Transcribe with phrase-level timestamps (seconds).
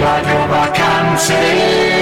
[0.00, 1.99] Radio Vacanze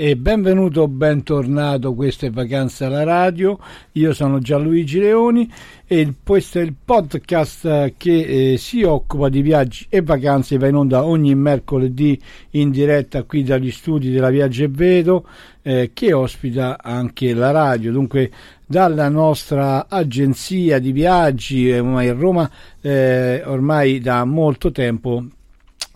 [0.00, 3.58] e benvenuto, bentornato, questo è Vacanza alla Radio,
[3.94, 5.52] io sono Gianluigi Leoni
[5.88, 10.76] e questo è il podcast che eh, si occupa di viaggi e vacanze, va in
[10.76, 12.16] onda ogni mercoledì
[12.50, 15.26] in diretta qui dagli studi della Viaggio e Vedo
[15.62, 18.30] eh, che ospita anche la radio, dunque
[18.64, 22.48] dalla nostra agenzia di viaggi, eh, a Roma,
[22.80, 25.24] eh, ormai da molto tempo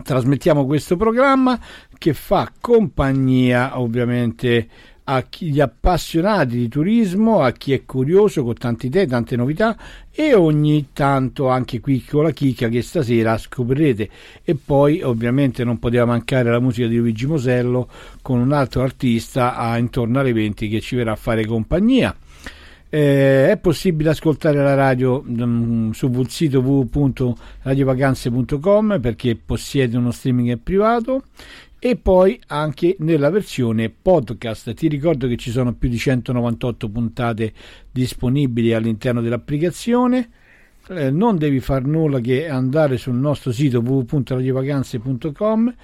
[0.03, 1.56] trasmettiamo questo programma
[2.03, 4.67] che fa compagnia ovviamente
[5.05, 9.77] a chi, gli appassionati di turismo, a chi è curioso con tante idee, tante novità
[10.11, 14.11] e ogni tanto anche qui con la chicca che stasera scoprirete
[14.42, 17.88] e poi ovviamente non poteva mancare la musica di Luigi Mosello
[18.21, 22.16] con un altro artista a, intorno alle 20 che ci verrà a fare compagnia.
[22.88, 31.22] Eh, è possibile ascoltare la radio um, sul sito www.radiovacanze.com perché possiede uno streaming privato
[31.84, 34.72] e poi anche nella versione podcast.
[34.72, 37.53] Ti ricordo che ci sono più di 198 puntate
[37.91, 40.31] disponibili all'interno dell'applicazione.
[40.91, 45.75] Eh, non devi far nulla che andare sul nostro sito www.radiovacanze.com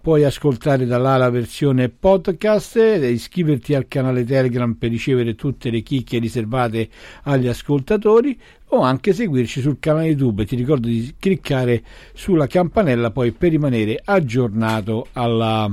[0.00, 5.82] puoi ascoltare da là la versione podcast, iscriverti al canale Telegram per ricevere tutte le
[5.82, 6.88] chicche riservate
[7.24, 10.44] agli ascoltatori o anche seguirci sul canale YouTube.
[10.44, 15.70] Ti ricordo di cliccare sulla campanella poi per rimanere aggiornato alla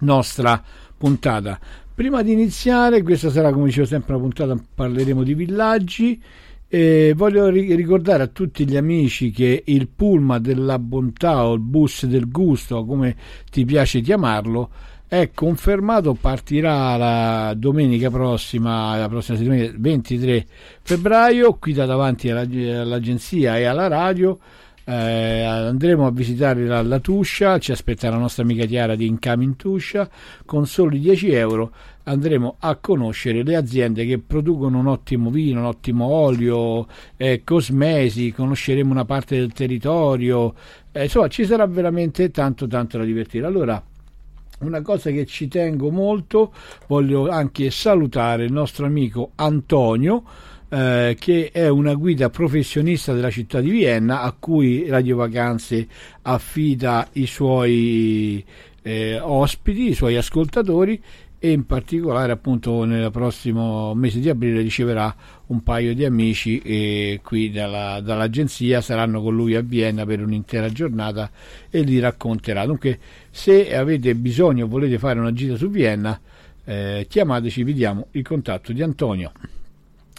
[0.00, 0.62] nostra
[0.96, 1.58] puntata.
[1.94, 6.22] Prima di iniziare, questa sarà come dicevo sempre una puntata, parleremo di villaggi
[6.66, 12.06] e voglio ricordare a tutti gli amici che il pullman della bontà o il bus
[12.06, 13.14] del gusto, come
[13.50, 14.70] ti piace chiamarlo,
[15.12, 20.46] è confermato, partirà la domenica prossima, la prossima settimana, 23
[20.80, 24.38] febbraio, qui da davanti all'agenzia e alla radio.
[24.84, 29.56] Eh, andremo a visitare la, la, Tuscia, ci aspetta la nostra amica Chiara di Incoming
[29.56, 30.08] Tuscia
[30.46, 31.72] con soli 10 euro
[32.04, 36.86] andremo a conoscere le aziende che producono un ottimo vino, un ottimo olio,
[37.18, 40.54] eh, cosmesi, conosceremo una parte del territorio,
[40.90, 43.46] eh, insomma ci sarà veramente tanto tanto da divertire.
[43.46, 43.80] Allora,
[44.62, 46.52] una cosa che ci tengo molto,
[46.86, 50.22] voglio anche salutare il nostro amico Antonio,
[50.68, 55.86] eh, che è una guida professionista della città di Vienna a cui Radio Vacanze
[56.22, 58.44] affida i suoi
[58.82, 61.00] eh, ospiti, i suoi ascoltatori
[61.44, 65.12] e in particolare appunto nel prossimo mese di aprile riceverà
[65.46, 70.68] un paio di amici e qui dalla, dall'agenzia saranno con lui a Vienna per un'intera
[70.68, 71.30] giornata
[71.68, 72.64] e li racconterà.
[72.64, 72.98] Dunque
[73.30, 76.20] se avete bisogno o volete fare una gita su Vienna
[76.64, 79.32] eh, chiamateci vi diamo il contatto di Antonio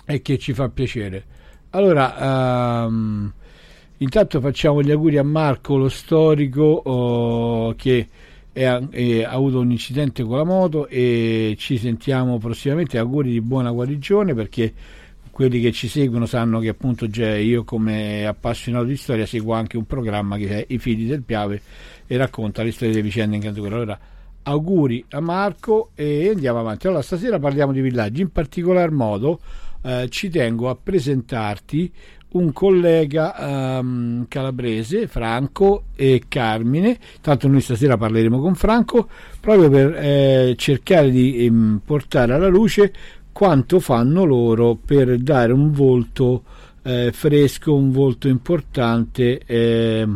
[0.06, 1.24] e che ci fa piacere.
[1.70, 3.32] Allora um,
[3.98, 8.08] intanto facciamo gli auguri a Marco lo storico oh, che
[8.54, 12.98] e ha, e ha, avuto un incidente con la moto e ci sentiamo prossimamente.
[12.98, 14.74] Auguri di buona guarigione perché
[15.32, 19.78] quelli che ci seguono sanno che appunto già io come appassionato di storia seguo anche
[19.78, 21.60] un programma che è I figli del Piave
[22.06, 24.00] e racconta le storie delle vicende in Cantucura allora
[24.44, 26.88] auguri a Marco e andiamo avanti.
[26.88, 28.22] Allora stasera parliamo di villaggi.
[28.22, 29.40] In particolar modo
[29.82, 31.92] eh, ci tengo a presentarti
[32.34, 36.98] un collega um, calabrese, Franco e Carmine.
[37.22, 39.10] Tanto noi stasera parleremo con Franco
[39.40, 42.94] proprio per eh, cercare di um, portare alla luce
[43.32, 46.44] quanto fanno loro per dare un volto
[46.84, 50.08] eh, fresco, un volto importante eh,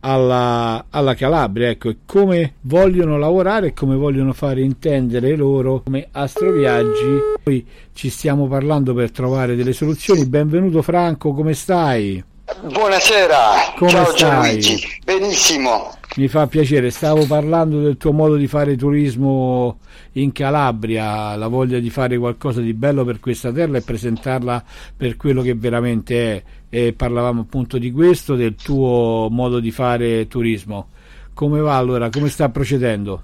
[0.00, 6.08] alla, alla, Calabria, ecco, e come vogliono lavorare e come vogliono fare intendere loro come
[6.10, 7.18] astroviaggi.
[7.42, 10.26] Poi ci stiamo parlando per trovare delle soluzioni.
[10.26, 12.22] Benvenuto Franco, come stai?
[12.62, 14.16] Buonasera, Come ciao stai?
[14.16, 15.94] Gianluigi, benissimo.
[16.16, 19.78] Mi fa piacere, stavo parlando del tuo modo di fare turismo
[20.12, 24.64] in Calabria, la voglia di fare qualcosa di bello per questa terra e presentarla
[24.96, 26.42] per quello che veramente è.
[26.70, 30.90] E parlavamo appunto di questo, del tuo modo di fare turismo.
[31.34, 32.08] Come va allora?
[32.10, 33.22] Come sta procedendo?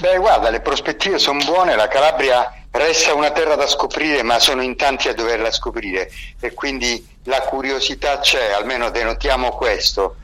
[0.00, 4.62] Beh, guarda, le prospettive sono buone, la Calabria resta una terra da scoprire, ma sono
[4.62, 6.10] in tanti a doverla scoprire
[6.40, 10.16] e quindi la curiosità c'è, almeno denotiamo questo.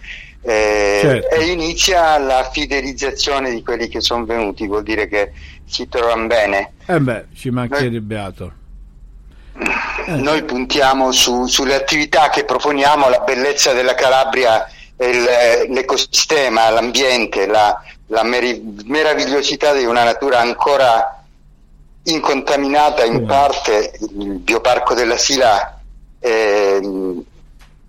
[0.43, 1.35] Eh, Certo.
[1.35, 5.33] E inizia la fidelizzazione di quelli che sono venuti, vuol dire che
[5.65, 6.73] si trovano bene.
[6.87, 8.53] Eh beh, ci mancherebbe altro.
[10.07, 10.17] Eh.
[10.17, 14.67] Noi puntiamo su- sulle attività che proponiamo, la bellezza della Calabria,
[14.99, 21.23] il- l'ecosistema, l'ambiente, la, la meri- meravigliosità di una natura ancora
[22.05, 23.27] incontaminata in Come?
[23.27, 25.79] parte, il bioparco della Sila
[26.21, 27.23] ehm,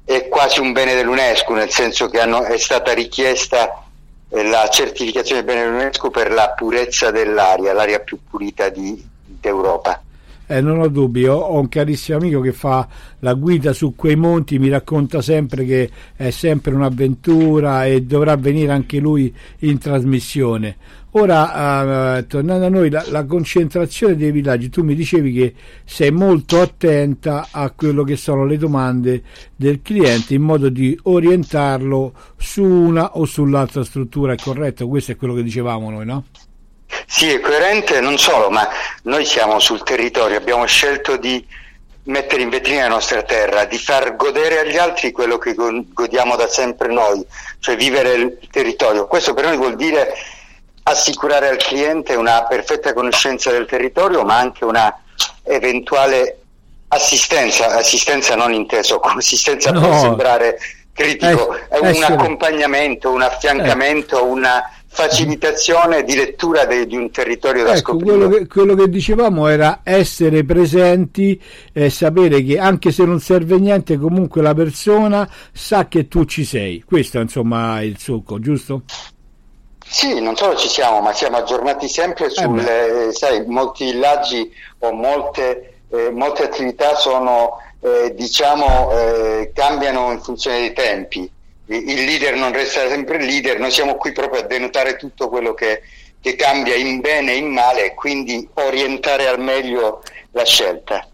[0.06, 3.82] è quasi un bene dell'UNESCO, nel senso che hanno- è stata richiesta
[4.30, 10.02] eh, la certificazione del bene dell'UNESCO per la purezza dell'aria, l'aria più pulita di- d'Europa.
[10.47, 12.88] Eh, non ho dubbi, ho, ho un carissimo amico che fa
[13.19, 18.71] la guida su quei monti, mi racconta sempre che è sempre un'avventura e dovrà venire
[18.71, 20.77] anche lui in trasmissione.
[21.18, 25.53] Ora, eh, tornando a noi, la, la concentrazione dei villaggi, tu mi dicevi che
[25.86, 29.24] sei molto attenta a quello che sono le domande
[29.56, 34.89] del cliente in modo di orientarlo su una o sull'altra struttura, è corretto?
[34.89, 36.25] Questo è quello che dicevamo noi, no?
[37.08, 38.68] Sì, è coerente non solo, ma
[39.04, 41.46] noi siamo sul territorio, abbiamo scelto di
[42.04, 46.36] mettere in vetrina la nostra terra, di far godere agli altri quello che go- godiamo
[46.36, 47.26] da sempre noi,
[47.60, 49.08] cioè vivere il territorio.
[49.08, 50.14] Questo per noi vuol dire
[50.84, 54.96] assicurare al cliente una perfetta conoscenza del territorio, ma anche una
[55.44, 56.40] eventuale
[56.90, 59.80] assistenza, assistenza non inteso come assistenza No.
[59.81, 60.60] può sembrare
[60.94, 64.62] critico, Eh, è un essere- accompagnamento, un affiancamento, una
[64.95, 68.15] facilitazione di lettura de- di un territorio da Ecco, scoprire.
[68.15, 71.39] quello che, quello che dicevamo era essere presenti
[71.74, 76.45] e sapere che anche se non serve niente, comunque la persona sa che tu ci
[76.45, 76.81] sei.
[76.86, 78.83] Questo è insomma il succo, giusto?
[79.88, 84.50] Sì, non solo ci siamo, ma siamo aggiornati sempre sulle, sai, molti villaggi
[84.80, 91.30] o molte, eh, molte attività sono, eh, diciamo, eh, cambiano in funzione dei tempi.
[91.68, 95.54] Il leader non resta sempre il leader, noi siamo qui proprio a denotare tutto quello
[95.54, 95.82] che,
[96.22, 101.08] che cambia in bene e in male e quindi orientare al meglio la scelta.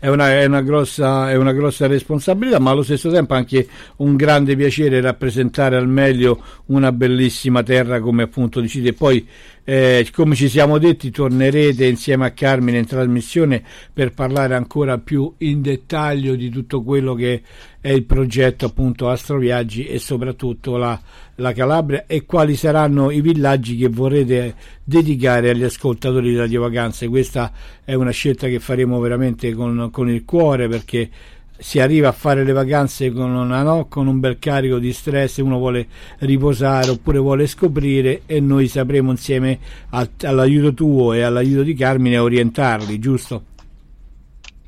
[0.00, 3.66] È una, è una grossa, è una grossa responsabilità, ma allo stesso tempo anche
[3.96, 8.92] un grande piacere rappresentare al meglio una bellissima terra come appunto dicite.
[8.92, 9.26] Poi,
[9.70, 13.62] eh, come ci siamo detti, tornerete insieme a Carmine in trasmissione
[13.92, 17.42] per parlare ancora più in dettaglio di tutto quello che
[17.78, 20.98] è il progetto appunto Astroviaggi e soprattutto la,
[21.34, 27.06] la Calabria e quali saranno i villaggi che vorrete dedicare agli ascoltatori di Radio Vacanze.
[27.06, 27.52] Questa
[27.84, 31.10] è una scelta che faremo veramente con, con il cuore perché
[31.58, 33.86] si arriva a fare le vacanze con, una, no?
[33.88, 35.86] con un bel carico di stress, uno vuole
[36.20, 39.58] riposare oppure vuole scoprire e noi sapremo insieme
[39.90, 43.42] a- all'aiuto tuo e all'aiuto di Carmine orientarli, giusto?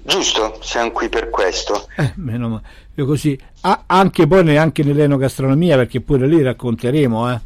[0.02, 1.86] Giusto, siamo qui per questo.
[1.96, 2.62] Eh, meno male.
[2.96, 7.40] Così, Ah, anche poi neanche nell'enogastronomia perché pure lì racconteremo, eh.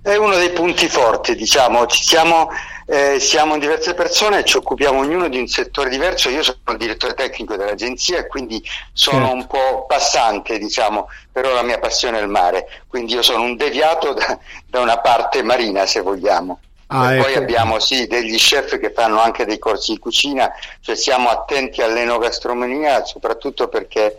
[0.00, 2.48] È uno dei punti forti, diciamo, ci siamo,
[2.86, 7.14] eh, siamo diverse persone, ci occupiamo ognuno di un settore diverso, io sono il direttore
[7.14, 8.62] tecnico dell'agenzia e quindi
[8.92, 9.34] sono Certo.
[9.34, 13.56] un po' passante, diciamo, però la mia passione è il mare, quindi io sono un
[13.56, 16.60] deviato da, da una parte marina, se vogliamo.
[16.90, 17.40] Ah, e poi ecco.
[17.40, 20.50] abbiamo sì degli chef che fanno anche dei corsi di cucina,
[20.80, 24.18] cioè siamo attenti all'enogastronomia, soprattutto perché,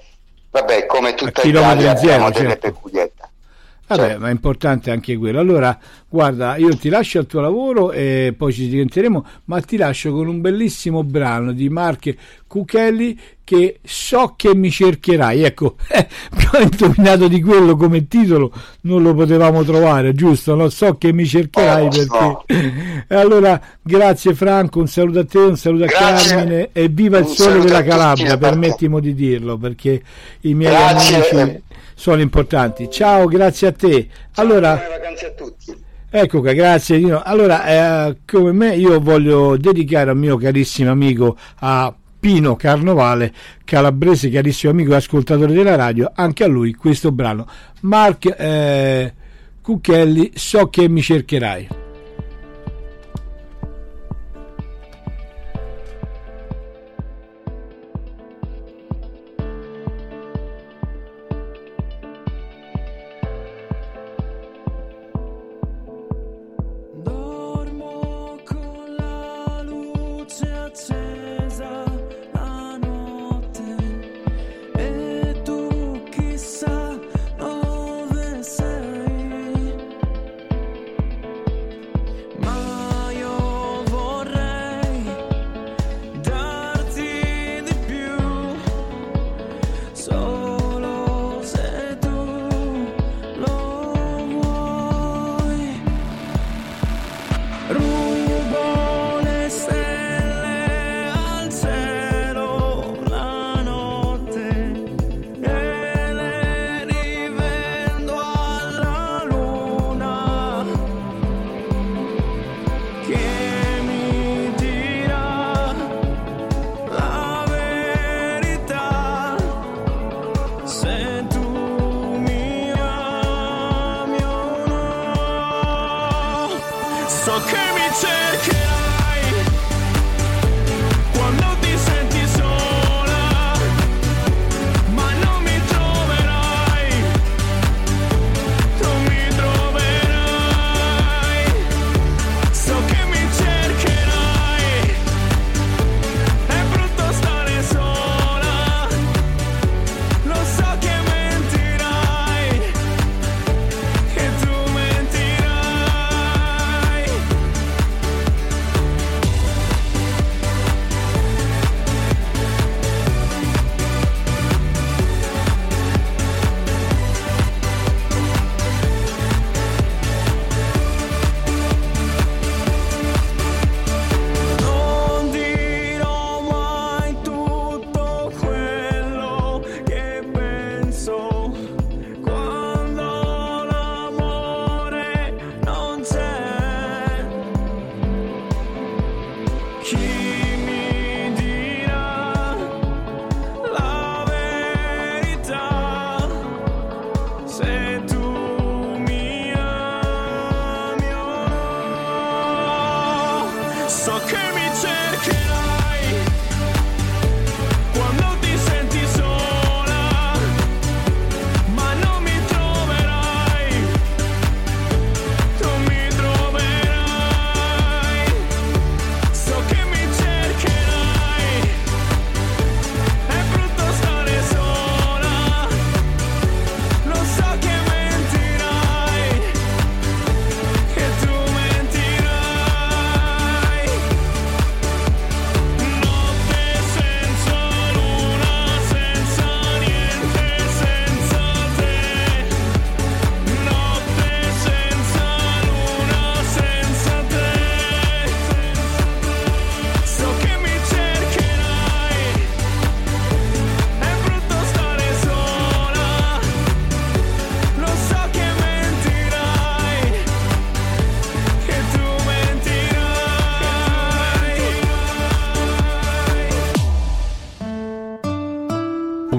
[0.51, 2.71] vabbè, come tutta Italia abbiamo delle certo.
[2.71, 3.28] peculiarità.
[3.89, 4.19] Vabbè, Certo.
[4.22, 5.39] ma è importante anche quello.
[5.39, 5.75] Allora,
[6.08, 10.27] guarda, io ti lascio al tuo lavoro e poi ci diventeremo, ma ti lascio con
[10.27, 12.15] un bellissimo brano di Mark
[12.46, 15.41] Cucchelli che so che mi cercherai.
[15.41, 16.08] Ecco, eh,
[16.53, 20.53] ho indovinato di quello come titolo, non lo potevamo trovare, giusto?
[20.53, 20.69] No?
[20.69, 23.05] So che mi cercherai Oh, perché...
[23.08, 26.36] E allora, grazie Franco, un saluto a te, un saluto a Grazie.
[26.36, 30.00] Carmine e viva il sole della Calabria, permettimi di dirlo, perché
[30.41, 31.15] i miei Grazie.
[31.15, 31.63] amici
[32.00, 32.89] sono importanti.
[32.89, 34.08] Ciao, grazie a te.
[34.36, 35.75] Allora, Buone vacanze a tutti.
[36.10, 37.22] Ecco qua, grazie Dino.
[37.22, 43.34] Allora, eh, come me, io voglio dedicare al mio carissimo amico a Pino Carnovale,
[43.65, 47.46] calabrese carissimo amico e ascoltatore della radio, anche a lui questo brano.
[47.82, 49.13] Mark eh,
[49.62, 51.78] Cucchelli, so che mi cercherai.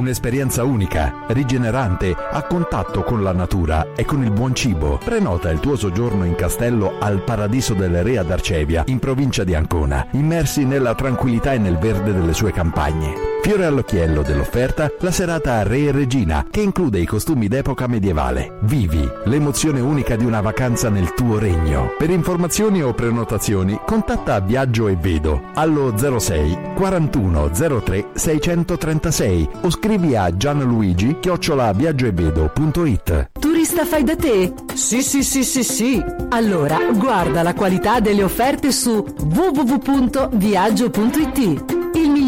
[0.01, 4.99] Un'esperienza unica, rigenerante, a contatto con la natura e con il buon cibo.
[5.05, 8.31] Prenota il tuo soggiorno in castello al Paradiso delle Re ad
[8.87, 13.40] in provincia di Ancona, immersi nella tranquillità e nel verde delle sue campagne.
[13.43, 18.59] Fiore all'occhiello dell'offerta, la serata Re e Regina, che include i costumi d'epoca medievale.
[18.61, 21.95] Vivi l'emozione unica di una vacanza nel tuo regno.
[21.97, 27.51] Per informazioni o prenotazioni, contatta Viaggio e Vedo allo 06 41
[27.83, 33.31] 03 636 o scrivi a gianluigi chiocciola viaggioevedo.it.
[33.41, 34.53] Turista fai da te?
[34.75, 36.05] Sì, sì, sì, sì, sì.
[36.29, 41.80] Allora, guarda la qualità delle offerte su www.viaggio.it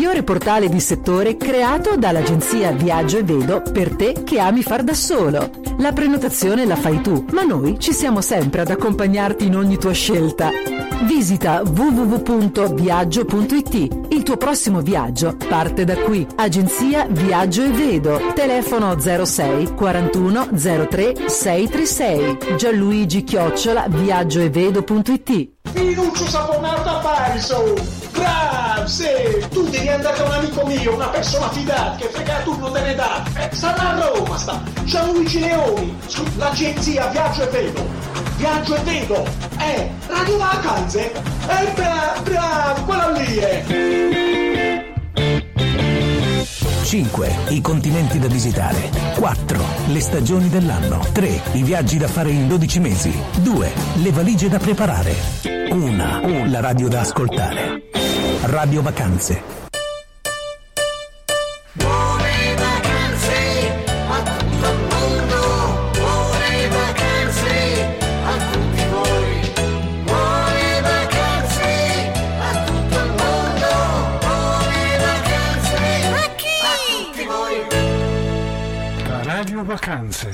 [0.02, 4.94] migliore portale di settore creato dall'agenzia Viaggio e Vedo per te che ami far da
[4.94, 5.48] solo.
[5.78, 9.92] La prenotazione la fai tu, ma noi ci siamo sempre ad accompagnarti in ogni tua
[9.92, 10.50] scelta.
[11.04, 13.74] Visita www.viaggio.it.
[14.08, 16.26] Il tuo prossimo viaggio parte da qui.
[16.34, 18.32] Agenzia Viaggio e Vedo.
[18.34, 20.48] Telefono 06 41
[20.88, 22.56] 03 636.
[22.56, 25.51] Gianluigi Chiocciola viaggioevedo.it.
[25.70, 27.74] Minuccio saponato a Pariso!
[28.12, 29.06] Bravo, sì!
[29.50, 32.80] Tu devi andare da un amico mio, una persona fidata, che frega tu non te
[32.80, 33.22] ne dà!
[33.36, 34.60] Eh, sta a Roma, sta!
[34.84, 35.96] Gianluigi Leoni,
[36.36, 37.88] l'agenzia Viaggio e Vedo!
[38.36, 39.24] Viaggio e Vedo!
[39.58, 41.12] Eh, Radio Vacanze!
[41.12, 44.51] Eh, bravo, bravo, quello lì è!
[46.92, 47.34] 5.
[47.48, 48.90] I continenti da visitare.
[49.14, 49.58] 4.
[49.86, 51.02] Le stagioni dell'anno.
[51.10, 51.40] 3.
[51.52, 53.18] I viaggi da fare in 12 mesi.
[53.40, 53.72] 2.
[54.02, 55.14] Le valigie da preparare.
[55.70, 56.48] 1.
[56.48, 57.84] La radio da ascoltare.
[58.42, 59.61] Radio Vacanze.
[79.62, 80.30] Radio Vacanze.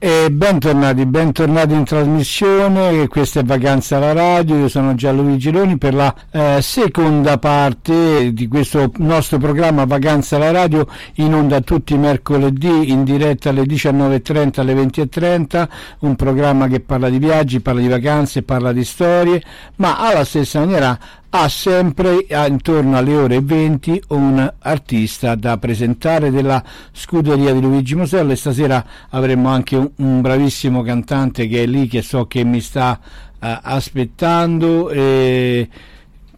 [0.00, 5.92] E bentornati, bentornati in trasmissione, questa è Vacanza alla Radio, io sono Gianluigi Loni per
[5.92, 11.98] la eh, seconda parte di questo nostro programma Vacanza alla Radio in onda tutti i
[11.98, 15.68] mercoledì in diretta alle 19.30 alle 20.30,
[16.00, 19.42] un programma che parla di viaggi, parla di vacanze, parla di storie,
[19.76, 20.96] ma alla stessa maniera
[21.30, 27.94] ha sempre eh, intorno alle ore 20 un artista da presentare della scuderia di Luigi
[27.94, 32.44] Mosella e stasera avremo anche un, un bravissimo cantante che è lì che so che
[32.44, 32.98] mi sta
[33.40, 35.68] eh, aspettando e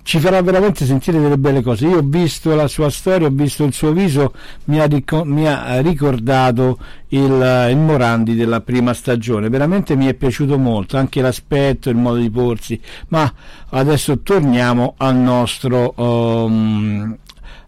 [0.02, 1.87] ci farà veramente sentire delle belle cose.
[1.87, 4.33] Io ho visto la sua storia, ho visto il suo viso,
[4.64, 6.78] mi ha, rico- mi ha ricordato
[7.09, 9.49] il, il Morandi della prima stagione.
[9.49, 12.80] Veramente mi è piaciuto molto, anche l'aspetto, il modo di porsi.
[13.09, 13.33] Ma
[13.71, 17.16] adesso torniamo al nostro, um,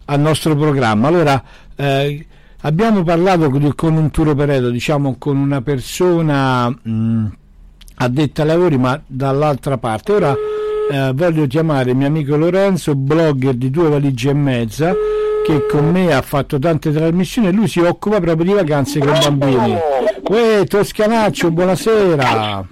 [0.05, 1.07] al nostro programma.
[1.07, 1.43] Allora,
[1.75, 2.25] eh,
[2.61, 7.25] abbiamo parlato con, con un tour operato, diciamo con una persona mh,
[7.95, 10.11] addetta ai lavori, ma dall'altra parte.
[10.11, 10.35] Ora
[10.91, 14.93] eh, voglio chiamare il mio amico Lorenzo, blogger di due valigie e mezza,
[15.45, 19.13] che con me ha fatto tante trasmissioni e lui si occupa proprio di vacanze con
[19.13, 19.77] bambini.
[20.29, 22.67] Uè, Toscanaccio, buonasera.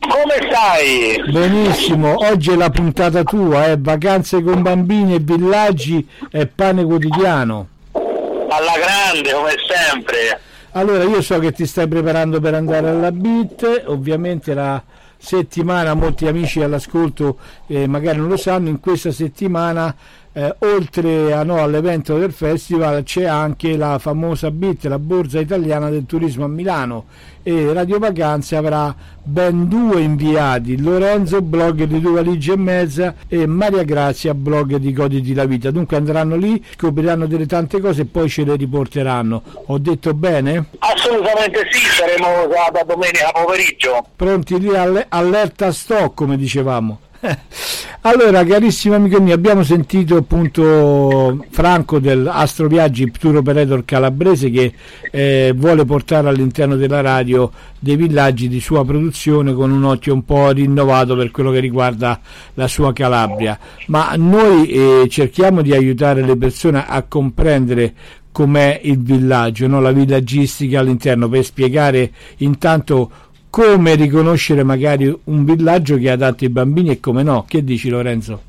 [0.00, 1.30] Come stai?
[1.30, 3.76] Benissimo, oggi è la puntata tua, eh?
[3.78, 7.68] vacanze con bambini e villaggi e pane quotidiano.
[7.92, 10.40] Alla grande, come sempre.
[10.72, 14.82] Allora, io so che ti stai preparando per andare alla BIT, ovviamente la
[15.18, 19.94] settimana, molti amici all'ascolto eh, magari non lo sanno, in questa settimana
[20.38, 25.90] eh, oltre a, no, all'evento del festival c'è anche la famosa BIT, la borsa italiana
[25.90, 27.06] del turismo a Milano
[27.42, 33.46] e Radio Vacanze avrà ben due inviati, Lorenzo blog di due valigie e mezza e
[33.46, 38.04] Maria Grazia blog di Goditi la vita, dunque andranno lì, scopriranno delle tante cose e
[38.04, 39.42] poi ce le riporteranno.
[39.66, 40.66] Ho detto bene?
[40.78, 44.04] Assolutamente sì, saremo da, da domenica pomeriggio.
[44.14, 47.00] Pronti lì alle- allerta stock come dicevamo.
[48.02, 54.72] Allora, carissimo amico mio, abbiamo sentito appunto Franco del Astro Viaggi Tour Operator Calabrese che
[55.10, 60.24] eh, vuole portare all'interno della radio dei villaggi di sua produzione con un occhio un
[60.24, 62.20] po' rinnovato per quello che riguarda
[62.54, 63.58] la sua Calabria.
[63.86, 67.94] Ma noi eh, cerchiamo di aiutare le persone a comprendere
[68.30, 69.80] com'è il villaggio, no?
[69.80, 73.10] la villaggistica all'interno per spiegare intanto
[73.50, 77.44] come riconoscere magari un villaggio che è adatto ai bambini e come no.
[77.46, 78.42] Che dici Lorenzo?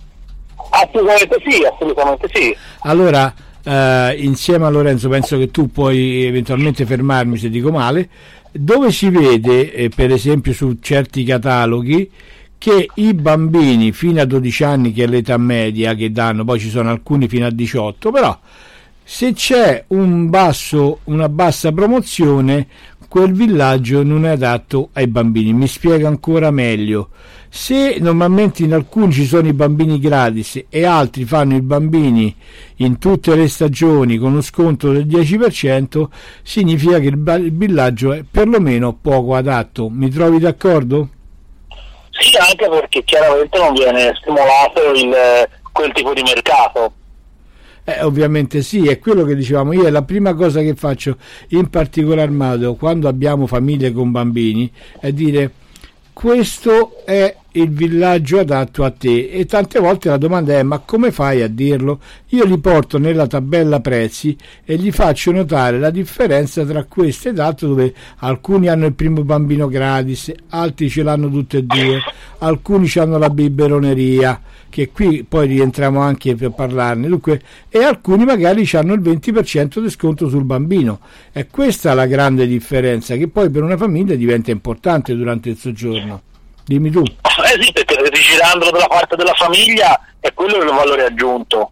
[0.71, 2.55] Assolutamente sì, assolutamente sì.
[2.81, 3.33] Allora,
[3.63, 8.09] eh, insieme a Lorenzo penso che tu puoi eventualmente fermarmi se dico male,
[8.51, 12.09] dove si vede eh, per esempio su certi cataloghi
[12.57, 16.69] che i bambini fino a 12 anni che è l'età media che danno, poi ci
[16.69, 18.37] sono alcuni fino a 18, però
[19.01, 22.67] se c'è un basso, una bassa promozione
[23.09, 25.51] quel villaggio non è adatto ai bambini.
[25.51, 27.09] Mi spiega ancora meglio.
[27.49, 32.33] Se normalmente in alcuni ci sono i bambini gratis e altri fanno i bambini
[32.77, 36.05] in tutte le stagioni con uno sconto del 10%,
[36.43, 39.89] significa che il, villaggio è perlomeno poco adatto.
[39.89, 41.09] Mi trovi d'accordo?
[42.11, 46.93] Sì, anche perché chiaramente non viene stimolato il, quel tipo di mercato.
[47.89, 49.73] Eh, ovviamente sì, è quello che dicevamo.
[49.73, 51.17] Io, è la prima cosa che faccio
[51.49, 55.51] in particolar modo quando abbiamo famiglie con bambini, è dire
[56.13, 59.29] questo è il villaggio adatto a te.
[59.29, 61.99] E tante volte la domanda è ma come fai a dirlo?
[62.29, 67.39] Io li porto nella tabella prezzi e gli faccio notare la differenza tra questo ed
[67.39, 71.99] altro dove alcuni hanno il primo bambino gratis, altri ce l'hanno tutte e due,
[72.39, 77.07] alcuni hanno la biberoneria che qui poi rientriamo anche per parlarne.
[77.07, 80.99] Dunque, e alcuni magari hanno il 20% di sconto sul bambino.
[81.33, 85.57] E questa è la grande differenza che poi per una famiglia diventa importante durante il
[85.57, 86.21] soggiorno
[86.69, 87.01] dimmi tu
[87.39, 91.71] Eh sì, perché rigirandolo dalla parte della famiglia è quello il valore aggiunto.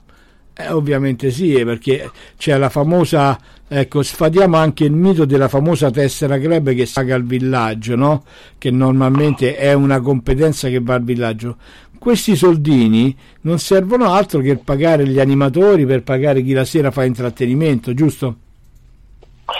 [0.56, 5.92] Eh, ovviamente sì, eh, perché c'è la famosa, ecco, sfadiamo anche il mito della famosa
[5.92, 8.24] tessera club che paga al villaggio, no?
[8.58, 11.58] Che normalmente è una competenza che va al villaggio.
[12.00, 17.04] Questi soldini non servono altro che pagare gli animatori, per pagare chi la sera fa
[17.04, 18.38] intrattenimento, giusto?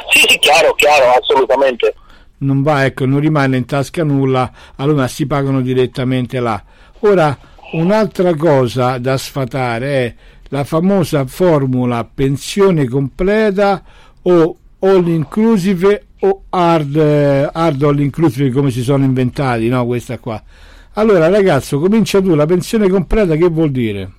[0.10, 1.94] Sì, sì, chiaro, chiaro, assolutamente.
[2.40, 6.62] Non va, ecco, non rimane in tasca nulla, allora si pagano direttamente là.
[7.00, 7.38] Ora,
[7.74, 10.16] un'altra cosa da sfatare è
[10.50, 13.84] la famosa formula pensione completa
[14.24, 19.86] o all inclusive o hard, hard all inclusive come si sono inventati, no?
[19.86, 20.42] Questa qua.
[20.94, 24.12] Allora, ragazzo, comincia tu, la pensione completa che vuol dire?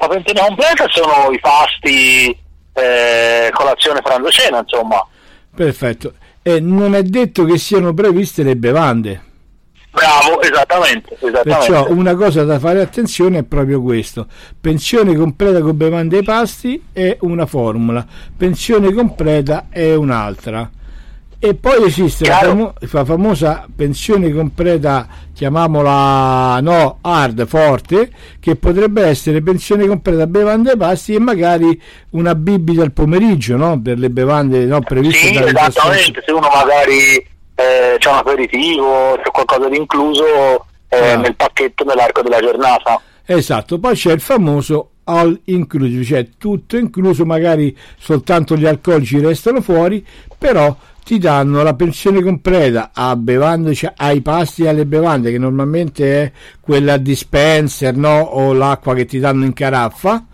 [0.00, 2.36] La pensione completa sono i pasti,
[2.72, 5.06] eh, colazione, pranzo, cena, insomma.
[5.54, 6.14] Perfetto.
[6.46, 9.22] E non è detto che siano previste le bevande.
[9.90, 11.42] Bravo, esattamente, esattamente.
[11.42, 14.26] Perciò una cosa da fare attenzione è proprio questo.
[14.60, 20.70] Pensione completa con bevande e pasti è una formula, pensione completa è un'altra.
[21.46, 29.04] E poi esiste la, famo- la famosa pensione completa, chiamiamola no, hard, forte, che potrebbe
[29.04, 31.78] essere pensione completa bevande e pasti e magari
[32.12, 33.78] una bibita al pomeriggio, no?
[33.78, 37.16] Per le bevande no, previste Sì, esattamente, se uno magari
[37.56, 40.24] eh, c'è un aperitivo, c'è qualcosa di incluso
[40.88, 41.16] eh, Ah.
[41.16, 42.98] nel pacchetto nell'arco della giornata.
[43.26, 49.60] Esatto, poi c'è il famoso all inclusive, cioè tutto incluso, magari soltanto gli alcolici restano
[49.60, 50.02] fuori,
[50.38, 50.74] però
[51.04, 53.16] ti danno la pensione completa a
[53.96, 58.20] ai pasti e alle bevande, che normalmente è quella dispenser, no?
[58.20, 60.26] O l'acqua che ti danno in caraffa.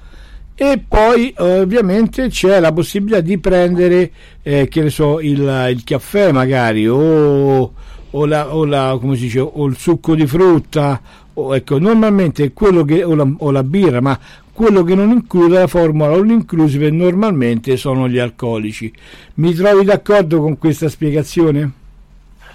[0.55, 4.11] E poi eh, ovviamente c'è la possibilità di prendere,
[4.43, 7.73] eh, che ne so, il, il caffè magari, o,
[8.11, 11.01] o, la, o, la- dice, o il succo di frutta,
[11.53, 14.19] ecco, normalmente quello che, o, la, o la birra, ma
[14.61, 18.93] quello che non include la formula all inclusive normalmente sono gli alcolici.
[19.37, 21.71] Mi trovi d'accordo con questa spiegazione?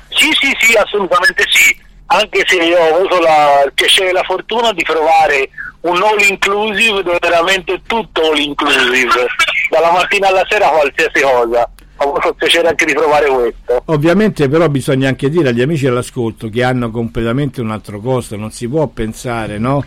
[0.10, 1.76] Sì, sì, sì, assolutamente sì.
[2.06, 5.50] Anche se io ho avuto la- il piacere e la fortuna di provare
[5.82, 9.26] un all inclusive dove veramente tutto all inclusive,
[9.72, 11.68] dalla mattina alla sera qualsiasi cosa.
[11.98, 13.82] Ho avuto il piacere anche di provare questo.
[13.86, 18.52] Ovviamente però bisogna anche dire agli amici all'ascolto che hanno completamente un altro costo, non
[18.52, 19.84] si può pensare no?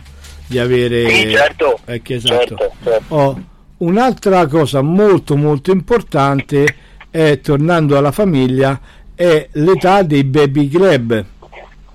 [0.49, 1.07] Di avere...
[1.09, 1.79] Sì, certo.
[1.85, 2.35] Che esatto.
[2.35, 3.15] Certo, certo.
[3.15, 3.43] Oh,
[3.77, 6.75] un'altra cosa molto molto importante
[7.11, 8.79] è, tornando alla famiglia,
[9.13, 11.23] è l'età dei baby club.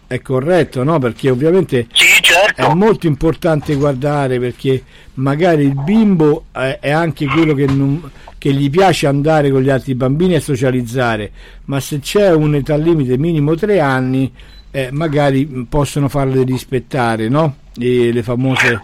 [0.07, 0.99] È corretto, no?
[1.01, 2.63] Perché ovviamente Sì, certo.
[2.63, 4.83] è molto importante guardare perché
[5.15, 9.71] magari il bimbo è, è anche quello che, non- che gli piace andare con gli
[9.71, 11.33] altri bambini e socializzare,
[11.65, 14.31] ma se c'è un'età limite minimo tre anni,
[14.71, 17.57] eh, magari possono farle rispettare, no?
[17.79, 18.83] E le famose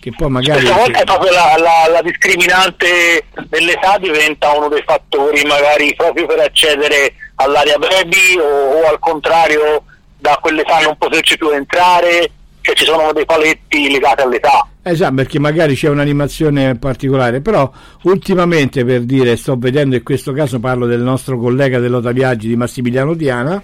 [0.00, 5.42] che poi magari Questa volta proprio la, la- la discriminante dell'età diventa uno dei fattori
[5.44, 8.44] magari proprio per accedere all'area baby o,
[8.82, 9.82] o al contrario
[10.18, 14.66] da quell'età non poterci più entrare, cioè ci sono dei paletti legati all'età.
[14.82, 17.68] Esatto, perché magari c'è un'animazione particolare, però
[18.02, 22.54] ultimamente per dire, sto vedendo in questo caso parlo del nostro collega dell'Ota Viaggi di
[22.56, 23.60] Massimiliano Diana,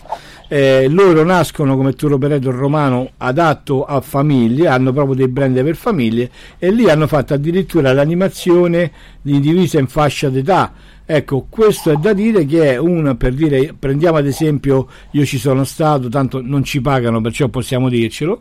[0.53, 5.77] eh, loro nascono come tour operator romano adatto a famiglie, hanno proprio dei brand per
[5.77, 10.75] famiglie e lì hanno fatto addirittura l'animazione di divisa in fascia d'età.
[11.07, 15.39] Ecco, questo è da dire che è una, per dire, prendiamo ad esempio, io ci
[15.39, 18.41] sono stato, tanto non ci pagano, perciò possiamo dircelo,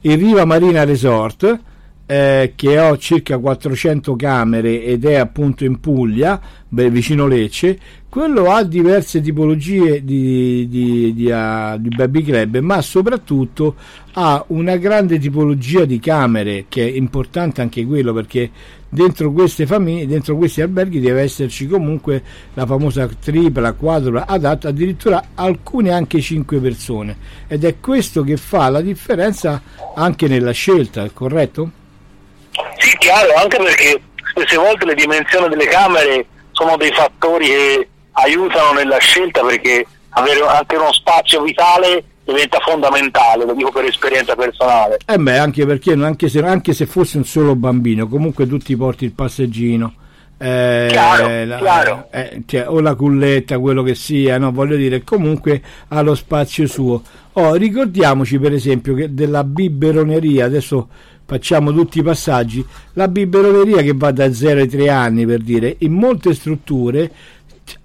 [0.00, 1.60] il Riva Marina Resort,
[2.06, 7.78] eh, che ho circa 400 camere ed è appunto in Puglia, beh, vicino Lecce,
[8.12, 13.74] quello ha diverse tipologie di, di, di, ah, di baby club, ma soprattutto
[14.12, 18.50] ha una grande tipologia di camere, che è importante anche quello perché
[18.86, 19.32] dentro
[19.64, 22.22] famiglie, dentro questi alberghi deve esserci comunque
[22.52, 27.16] la famosa tripla, quadrupla, adatta addirittura alcune anche 5 persone
[27.48, 29.62] ed è questo che fa la differenza
[29.94, 31.70] anche nella scelta, corretto?
[32.76, 38.72] Sì, chiaro, anche perché spesse volte le dimensioni delle camere sono dei fattori che aiutano
[38.72, 44.98] nella scelta perché avere anche uno spazio vitale diventa fondamentale, lo dico per esperienza personale.
[45.04, 48.76] Eh beh, anche perché anche se, anche se fosse un solo bambino, comunque tu ti
[48.76, 49.94] porti il passeggino.
[50.38, 52.06] eh, Chiaro, la- chiaro.
[52.10, 54.50] eh, cioè, o la culletta, quello che sia, no?
[54.52, 57.02] voglio dire, comunque ha lo spazio suo.
[57.34, 60.88] Oh, ricordiamoci per esempio che della biberoneria, adesso
[61.24, 65.76] facciamo tutti i passaggi, la biberoneria che va da 0 ai 3 anni per dire,
[65.78, 67.10] in molte strutture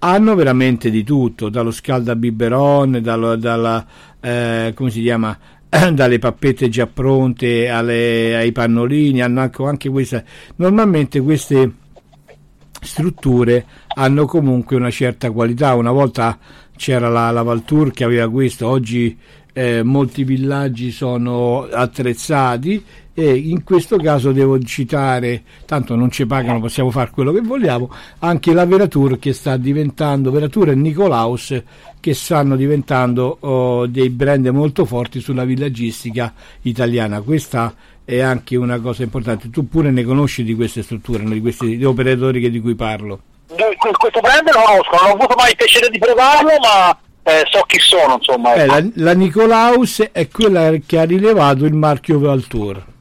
[0.00, 3.84] hanno veramente di tutto, dallo scaldabiberon, dallo, dalla,
[4.20, 5.36] eh, come si chiama,
[5.92, 10.22] dalle pappette già pronte alle- ai pannolini, hanno anche, anche questa,
[10.56, 11.72] normalmente queste
[12.80, 15.74] strutture hanno comunque una certa qualità.
[15.74, 16.38] Una volta
[16.76, 19.16] c'era la, la Valtour che aveva questo, oggi
[19.52, 22.84] eh, molti villaggi sono attrezzati
[23.18, 27.90] e in questo caso devo citare, tanto non ci pagano, possiamo fare quello che vogliamo,
[28.20, 31.60] anche la Veratur che sta diventando, Veratur e Nicolaus
[31.98, 37.20] che stanno diventando oh, dei brand molto forti sulla villaggistica italiana.
[37.20, 39.50] Questa è anche una cosa importante.
[39.50, 43.22] Tu pure ne conosci di queste strutture, di questi operatori di cui parlo.
[43.48, 47.42] Que- Questo brand lo conosco, non ho avuto mai il piacere di provarlo, ma eh,
[47.50, 48.54] so chi sono, insomma.
[48.54, 48.74] Eh, ecco.
[48.74, 52.96] la, la Nicolaus è quella che ha rilevato il marchio Valtour.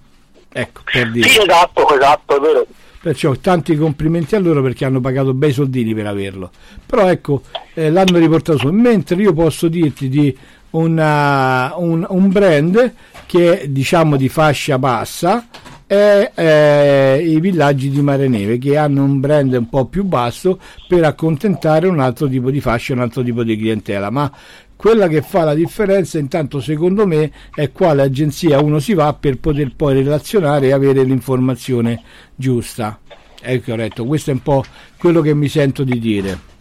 [0.60, 1.28] Ecco, per dire.
[1.28, 2.66] Sì, esatto, esatto, è vero.
[3.00, 6.50] Perciò tanti complimenti a loro perché hanno pagato bei soldini per averlo.
[6.86, 7.44] Però ecco,
[7.76, 8.70] eh, l'hanno riportato su.
[8.70, 10.36] Mentre io posso dirti di
[10.72, 12.94] una- un, un brand
[13.28, 15.48] che è diciamo di fascia bassa
[15.86, 20.60] è eh, i villaggi di Mare Neve che hanno un brand un po' più basso
[20.88, 24.10] per accontentare un altro tipo di fascia, un altro tipo di clientela.
[24.10, 24.30] Ma
[24.78, 29.40] quella che fa la differenza intanto secondo me è quale agenzia uno si va per
[29.40, 32.02] poter poi relazionare e avere l'informazione
[32.36, 33.00] giusta
[33.42, 34.64] è corretto questo è un po'
[34.98, 36.56] quello che mi sento di dire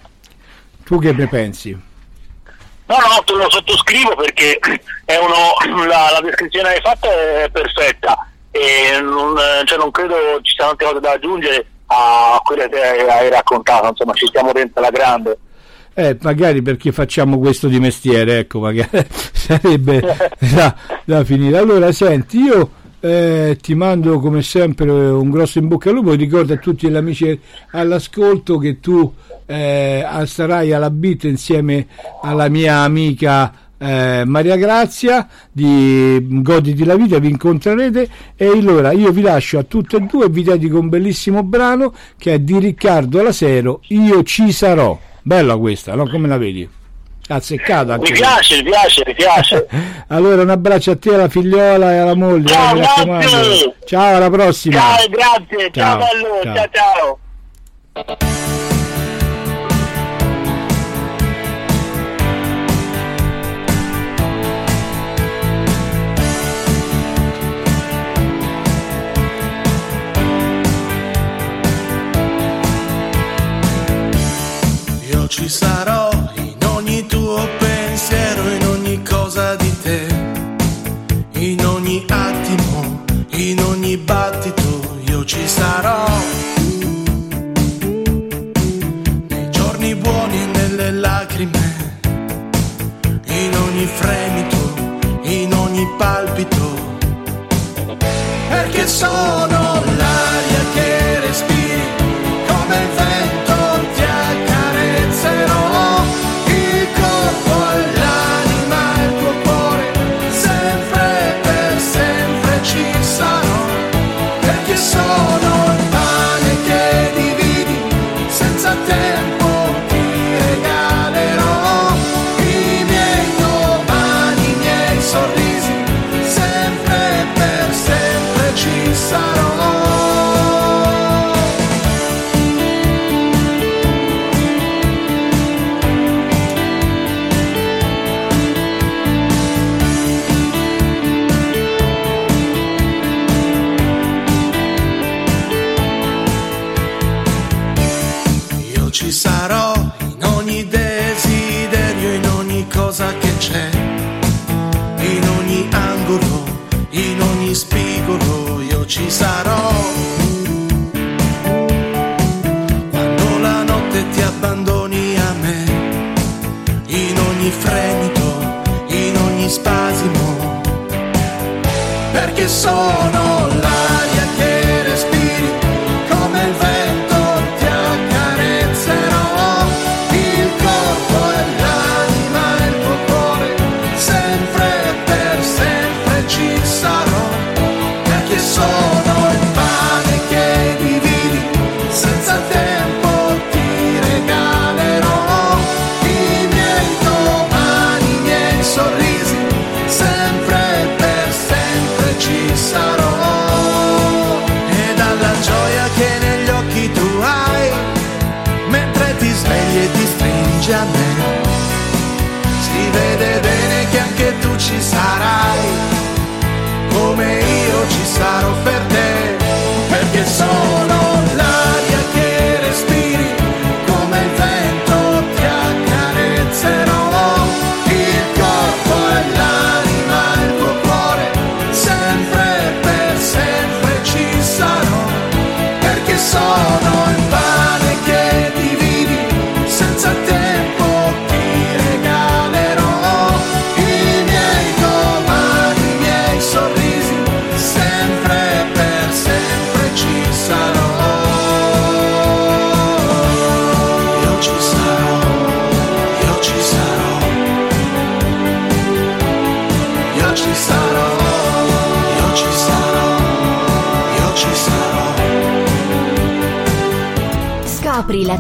[0.87, 1.71] tu che ne pensi?
[1.73, 4.61] No, no, te lo sottoscrivo perché
[5.07, 10.55] uno, la, la descrizione che hai fatto è perfetta e non, cioè, non credo ci
[10.55, 14.91] siano tante cose da aggiungere a quelle che hai, raccontato, insomma ci stiamo dentro alla
[14.91, 15.39] grande.
[15.99, 20.03] Eh, magari perché facciamo questo di mestiere, ecco, magari sarebbe
[20.39, 21.57] da, da finire.
[21.57, 26.53] Allora, senti, io eh, ti mando come sempre un grosso in bocca al lupo, ricordo
[26.53, 29.11] a tutti gli amici all'ascolto che tu
[29.47, 31.87] eh, sarai alla beat insieme
[32.21, 39.13] alla mia amica eh, Maria Grazia di Goditi la vita, vi incontrerete e allora io
[39.13, 42.59] vi lascio a tutte e due e vi dedico un bellissimo brano che è di
[42.59, 44.99] Riccardo Lasero, Io ci sarò.
[45.27, 46.09] Bella questa, no?
[46.09, 46.69] Come la vedi?
[47.27, 49.67] Azzeccata anche Mi piace, mi piace, mi piace.
[50.07, 52.47] Allora un abbraccio a te, alla figliola e alla moglie.
[52.47, 52.77] Ciao,
[53.19, 53.75] eh.
[53.87, 54.79] Ciao, alla prossima.
[54.79, 56.69] Ciao, grazie, ciao, Ciao, bello, ciao.
[56.73, 57.19] ciao
[58.05, 58.66] ciao.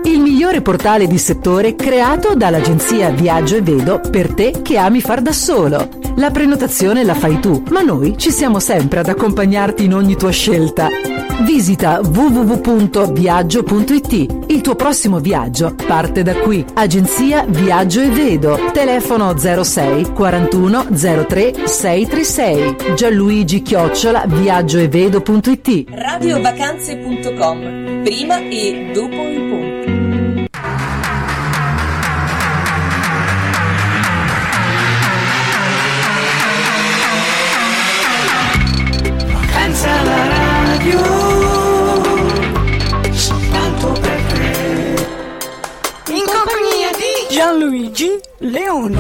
[0.05, 5.23] Il migliore portale di settore creato dall'agenzia Viaggio e Vedo per te che ami far
[5.23, 6.06] da solo.
[6.16, 10.31] La prenotazione la fai tu, ma noi ci siamo sempre ad accompagnarti in ogni tua
[10.31, 10.88] scelta.
[11.44, 14.44] Visita www.viaggio.it.
[14.46, 16.64] Il tuo prossimo viaggio parte da qui.
[16.72, 18.59] Agenzia Viaggio e Vedo.
[18.72, 20.87] Telefono 06 41
[21.29, 22.94] 03 636.
[22.94, 25.85] Gianluigi Chiocciola viaggioevedo.it.
[25.90, 29.48] radiovacanze.com prima e dopo il
[47.37, 48.96] Gianluigi Leone.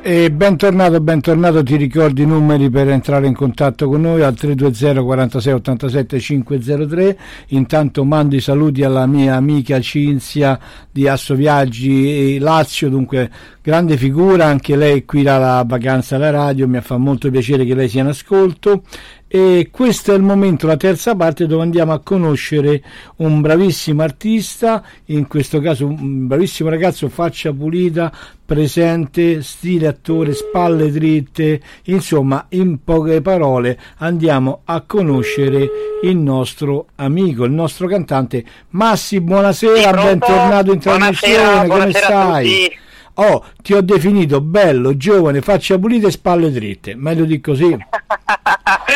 [0.00, 5.02] E bentornato, bentornato, ti ricordo i numeri per entrare in contatto con noi al 320
[5.02, 7.18] 46 87 503.
[7.48, 10.58] Intanto mando i saluti alla mia amica Cinzia
[10.90, 13.30] di Asso Viaggi e Lazio, dunque
[13.60, 17.90] grande figura, anche lei qui alla vacanza alla radio, mi fa molto piacere che lei
[17.90, 18.84] sia in ascolto
[19.32, 22.82] e questo è il momento, la terza parte dove andiamo a conoscere
[23.18, 28.12] un bravissimo artista, in questo caso un bravissimo ragazzo, faccia pulita,
[28.44, 35.68] presente, stile attore, spalle dritte, insomma in poche parole andiamo a conoscere
[36.02, 38.44] il nostro amico, il nostro cantante.
[38.70, 42.88] Massi, buonasera, bentornato in trasmissione, come stai?
[43.14, 47.76] Oh, ti ho definito bello, giovane, faccia pulita e spalle dritte, meglio di così.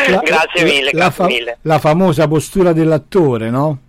[0.09, 1.57] La- Grazie mille, la, grazie mille.
[1.61, 3.79] la famosa postura dell'attore, no?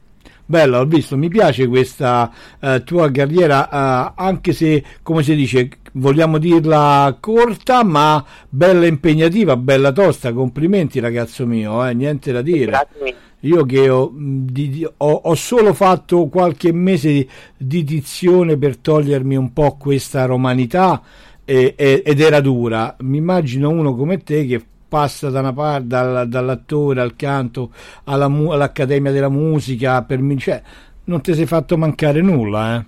[0.45, 5.69] Bello, ho visto, mi piace questa eh, tua carriera, eh, anche se, come si dice,
[5.93, 10.33] vogliamo dirla corta, ma bella impegnativa, bella tosta.
[10.33, 12.67] Complimenti, ragazzo mio, eh, niente da dire.
[12.67, 13.17] Grazie mille.
[13.41, 14.93] Io che ho, mh, di- di- ho-
[15.25, 21.03] ho solo fatto qualche mese di, di dizione per togliermi un po' questa romanità
[21.45, 22.97] e- e- ed era dura.
[23.01, 27.71] Mi immagino uno come te che passa da una parte, dal- dall'attore al canto
[28.05, 30.63] alla all'Accademia della Musica, per cioè,
[31.05, 32.85] non ti sei fatto mancare nulla, eh?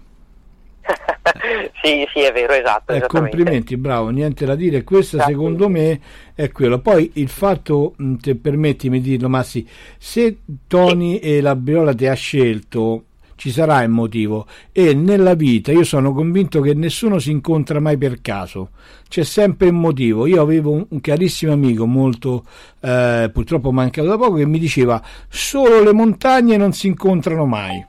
[1.82, 2.92] sì, sì, è vero, esatto.
[2.92, 4.84] Eh, complimenti, bravo, niente da dire.
[4.84, 5.34] Questo Grazie.
[5.34, 6.00] secondo me
[6.34, 6.80] è quello.
[6.80, 12.14] Poi il fatto, te permettimi di dirlo, Massi, se Tony e la Briola ti ha
[12.14, 13.04] scelto,
[13.36, 14.46] ci sarà il motivo.
[14.72, 18.70] E nella vita io sono convinto che nessuno si incontra mai per caso,
[19.08, 20.26] c'è sempre un motivo.
[20.26, 22.44] Io avevo un, un carissimo amico, molto
[22.80, 27.86] eh, purtroppo mancato da poco, che mi diceva: solo le montagne non si incontrano mai.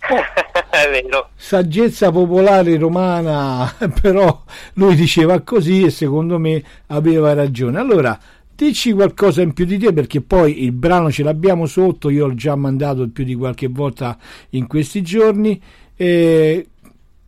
[0.70, 1.30] è vero.
[1.36, 4.42] saggezza popolare romana, però
[4.74, 7.78] lui diceva così e secondo me aveva ragione.
[7.78, 8.18] Allora,
[8.54, 12.34] dici qualcosa in più di te perché poi il brano ce l'abbiamo sotto, io l'ho
[12.34, 14.16] già mandato più di qualche volta
[14.50, 15.60] in questi giorni.
[15.96, 16.66] Eh,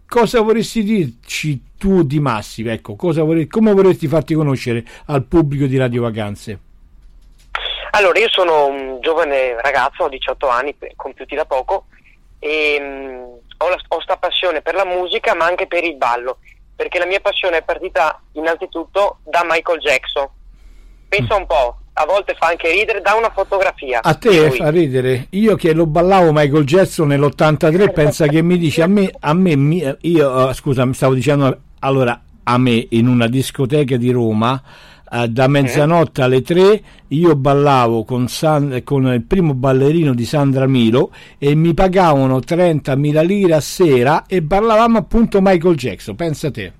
[0.07, 2.70] cosa vorresti dirci tu di Massimo?
[2.70, 6.59] Ecco, cosa vorrei- come vorresti farti conoscere al pubblico di Radio Vacanze?
[7.95, 11.87] Allora, io sono un giovane ragazzo, ho 18 anni, compiuti da poco,
[12.45, 13.22] e mm,
[13.59, 16.38] ho, la, ho sta passione per la musica, ma anche per il ballo,
[16.74, 20.26] perché la mia passione è partita innanzitutto da Michael Jackson.
[21.09, 24.01] Pensa un po', a volte fa anche ridere, da una fotografia.
[24.03, 25.28] A te fa ridere.
[25.30, 29.97] Io che lo ballavo Michael Jackson nell'83, pensa che mi dice a me, a me
[30.01, 34.61] io, uh, scusa, mi stavo dicendo, allora, a me in una discoteca di Roma,
[35.13, 40.67] uh, da mezzanotte alle 3, io ballavo con, San, con il primo ballerino di Sandra
[40.67, 46.73] Milo e mi pagavano 30.000 lire a sera e ballavamo appunto Michael Jackson, pensa te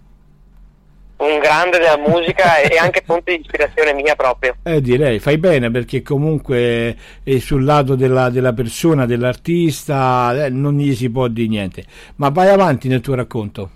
[1.23, 4.57] un grande della musica e anche fonte di ispirazione mia proprio.
[4.63, 10.77] Eh, direi, fai bene perché comunque è sul lato della, della persona, dell'artista, eh, non
[10.77, 11.85] gli si può dire niente.
[12.17, 13.71] Ma vai avanti nel tuo racconto.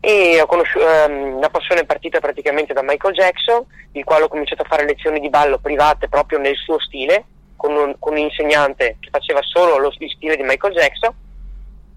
[0.00, 4.28] E ho conosciuto ehm, la passione è partita praticamente da Michael Jackson, il quale ho
[4.28, 7.24] cominciato a fare lezioni di ballo private proprio nel suo stile,
[7.56, 11.14] con un, con un insegnante che faceva solo lo stile di Michael Jackson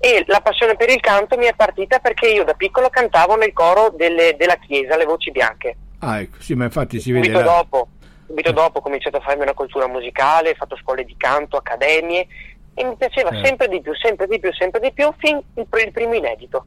[0.06, 3.54] e la passione per il canto mi è partita perché io da piccolo cantavo nel
[3.54, 5.78] coro delle, della chiesa, le voci bianche.
[6.00, 7.44] Ah, ecco, sì, ma infatti si subito vede.
[7.44, 7.88] Dopo,
[8.28, 12.28] subito dopo ho cominciato a farmi una cultura musicale, ho fatto scuole di canto, accademie
[12.74, 13.46] e mi piaceva Eh.
[13.46, 16.66] sempre di più, sempre di più, sempre di più, fin il, il primo inedito,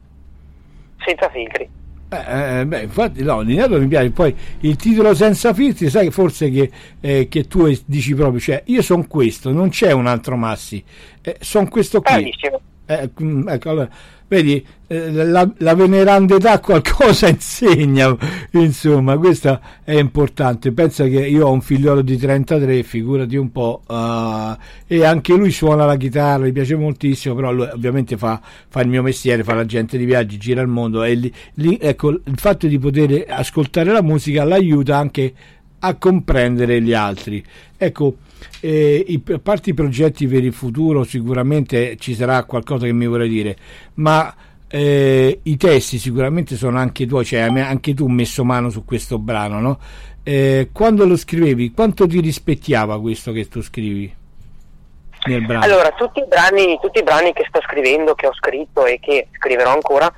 [1.05, 1.69] senza filtri.
[2.09, 4.11] Eh, eh, beh, infatti, no, l'inedito mi piace.
[4.11, 6.71] Poi il titolo senza filtri, sai forse che,
[7.01, 10.83] eh, che tu dici proprio, cioè, io sono questo, non c'è un altro Massi,
[11.21, 12.13] eh, sono questo qui.
[12.13, 12.61] Bravissimo.
[12.85, 13.89] Eh, mm, ecco, allora,
[14.27, 18.15] vedi, eh, la, la veneranda età qualcosa insegna,
[18.51, 20.71] insomma, questo è importante.
[20.71, 24.57] Pensa che io ho un figliolo di 33, figurati un po', eh,
[24.87, 28.89] e anche lui suona la chitarra, gli piace moltissimo, però lui ovviamente fa, fa il
[28.89, 32.67] mio mestiere, fa l'agente di viaggi, gira il mondo e lì, lì, ecco, il fatto
[32.67, 35.33] di poter ascoltare la musica l'aiuta anche
[35.79, 37.43] a comprendere gli altri.
[37.77, 38.17] Ecco,
[38.59, 43.29] eh, a parte i progetti per il futuro, sicuramente ci sarà qualcosa che mi vorrei
[43.29, 43.55] dire,
[43.95, 44.33] ma
[44.69, 49.59] eh, i testi sicuramente sono anche tuoi, cioè anche tu messo mano su questo brano,
[49.59, 49.79] no?
[50.23, 54.13] Eh, quando lo scrivevi, quanto ti rispecchiava questo che tu scrivi
[55.25, 55.63] nel brano?
[55.63, 59.29] Allora, tutti i, brani, tutti i brani che sto scrivendo, che ho scritto e che
[59.37, 60.13] scriverò ancora,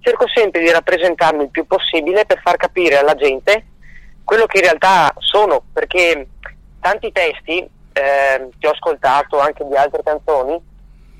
[0.00, 3.64] cerco sempre di rappresentarmi il più possibile per far capire alla gente
[4.22, 6.28] quello che in realtà sono, perché
[6.84, 10.60] tanti testi ehm, che ho ascoltato anche di altre canzoni,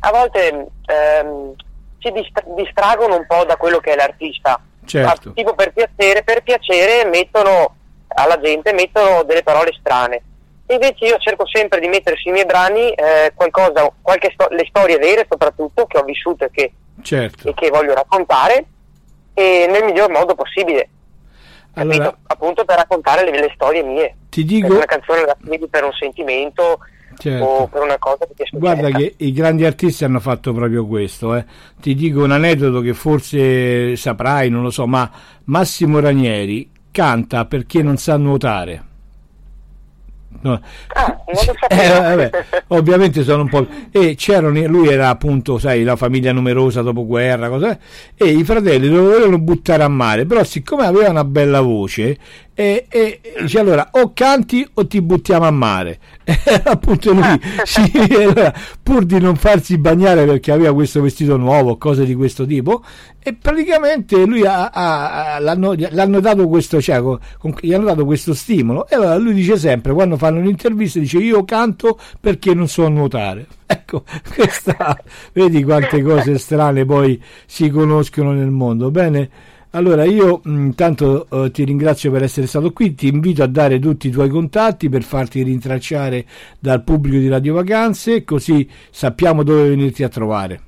[0.01, 1.55] a volte ehm,
[1.97, 4.61] ci distra- distraggono un po' da quello che è l'artista.
[4.85, 5.29] Certo.
[5.29, 7.77] Ma, tipo per piacere, per piacere mettono
[8.09, 10.23] alla gente mettono delle parole strane.
[10.67, 14.99] Invece io cerco sempre di mettere sui miei brani eh, qualcosa, qualche sto- le storie
[14.99, 17.49] vere soprattutto che ho vissuto e che, Certo.
[17.49, 18.67] e che voglio raccontare
[19.33, 20.89] e nel miglior modo possibile.
[21.75, 22.19] Allora, capito?
[22.27, 24.17] Appunto per raccontare le, le storie mie.
[24.29, 26.79] ti dico, una canzone la scrivi per un sentimento
[27.17, 27.45] Certo.
[27.45, 28.59] o per una cosa che ti è successa.
[28.59, 31.35] Guarda che i grandi artisti hanno fatto proprio questo.
[31.35, 31.45] eh.
[31.81, 35.11] Ti dico un aneddoto che forse saprai, non lo so, ma
[35.45, 36.01] Massimo
[36.91, 38.93] canta perché non sa nuotare.
[40.43, 40.61] No.
[40.95, 41.23] Ah,
[41.69, 42.31] Eh,
[42.69, 43.67] ovviamente sono un po'.
[43.91, 47.79] E c'erano, lui era appunto, sai, la famiglia numerosa dopo guerra, cosa,
[48.15, 52.19] e i fratelli lo volevano buttare a mare, però siccome aveva una bella voce,
[52.55, 55.99] e, e dice allora o canti o ti buttiamo a mare.
[56.65, 58.53] Appunto lui, sì, allora,
[58.83, 62.83] pur di non farsi bagnare perché aveva questo vestito nuovo, cose di questo tipo,
[63.19, 67.87] e praticamente lui ha, ha- ha- l'hanno, l'hanno dato questo, cioè, con- con- gli hanno
[67.87, 68.89] dato questo stimolo.
[68.89, 73.47] E allora lui dice sempre, quando fanno un'intervista, dice io canto perché non so nuotare.
[73.67, 74.97] Ecco, questa,
[75.33, 78.91] vedi quante cose strane poi si conoscono nel mondo.
[78.91, 79.29] Bene,
[79.75, 84.07] allora io intanto eh, ti ringrazio per essere stato qui, ti invito a dare tutti
[84.07, 86.25] i tuoi contatti per farti rintracciare
[86.59, 90.61] dal pubblico di Radio Vacanze, così sappiamo dove venirti a trovare.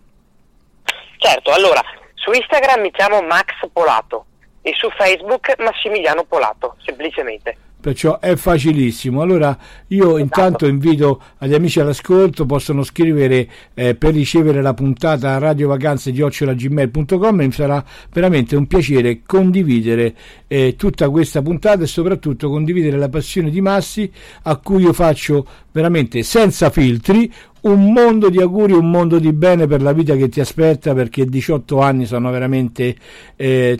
[1.18, 1.80] Certo, allora,
[2.14, 4.26] su Instagram mi chiamo Max Polato
[4.62, 7.56] e su Facebook Massimiliano Polato, semplicemente.
[7.86, 9.20] Perciò è facilissimo.
[9.20, 9.56] Allora
[9.88, 17.40] io intanto invito agli amici all'ascolto, possono scrivere eh, per ricevere la puntata a radiovacanze.gmail.com
[17.40, 20.16] e mi sarà veramente un piacere condividere
[20.48, 24.10] eh, tutta questa puntata e soprattutto condividere la passione di Massi
[24.42, 29.68] a cui io faccio veramente senza filtri un mondo di auguri, un mondo di bene
[29.68, 32.96] per la vita che ti aspetta perché 18 anni sono veramente
[33.36, 33.78] eh,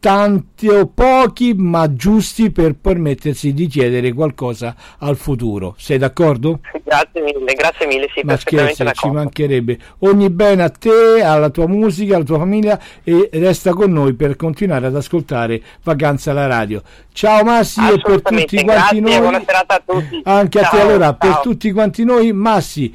[0.00, 5.74] tanti o pochi ma giusti per permettersi di chiedere qualcosa al futuro.
[5.76, 6.60] Sei d'accordo?
[6.82, 9.78] Grazie mille, grazie mille, sì, Ma scherzi, ci mancherebbe.
[10.00, 14.36] Ogni bene a te, alla tua musica, alla tua famiglia e resta con noi per
[14.36, 16.82] continuare ad ascoltare Vacanza alla radio.
[17.12, 19.18] Ciao Massi e per tutti quanti grazie, noi.
[19.18, 20.20] buona serata a tutti.
[20.24, 21.42] Anche a te Ciao, allora, per ciao.
[21.42, 22.92] tutti quanti noi, Massi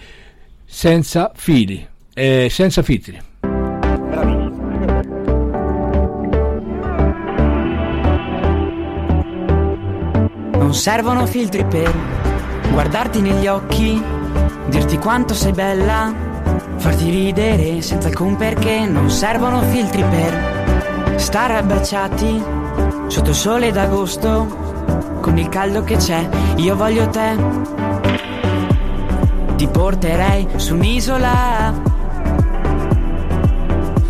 [0.66, 3.22] senza fili, eh, senza filtri.
[10.66, 11.94] Non servono filtri per
[12.72, 14.04] guardarti negli occhi,
[14.66, 16.12] dirti quanto sei bella,
[16.78, 22.44] farti ridere senza alcun perché, non servono filtri per stare abbracciati
[23.06, 27.38] sotto il sole d'agosto, con il caldo che c'è, io voglio te.
[29.58, 31.74] Ti porterei su un'isola.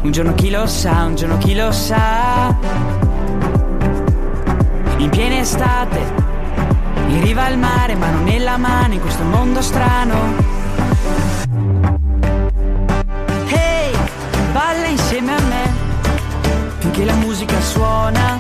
[0.03, 2.55] Un giorno chi lo sa, un giorno chi lo sa.
[4.97, 6.24] In piena estate,
[7.07, 10.53] in riva al mare, mano nella mano in questo mondo strano.
[13.47, 13.91] Hey,
[14.51, 15.73] balla insieme a me,
[16.79, 18.39] finché la musica suona,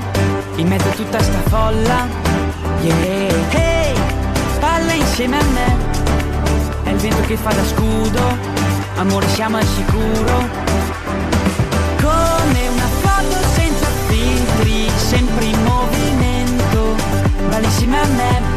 [0.55, 2.07] in mezzo a tutta sta folla.
[2.81, 3.93] Yeah, hey,
[4.59, 5.75] balla insieme a me,
[6.83, 8.37] è il vento che fa da scudo,
[8.97, 10.63] amore siamo al sicuro.
[12.01, 16.95] Come una foto senza filtri, sempre in movimento,
[17.49, 18.54] balli insieme a me,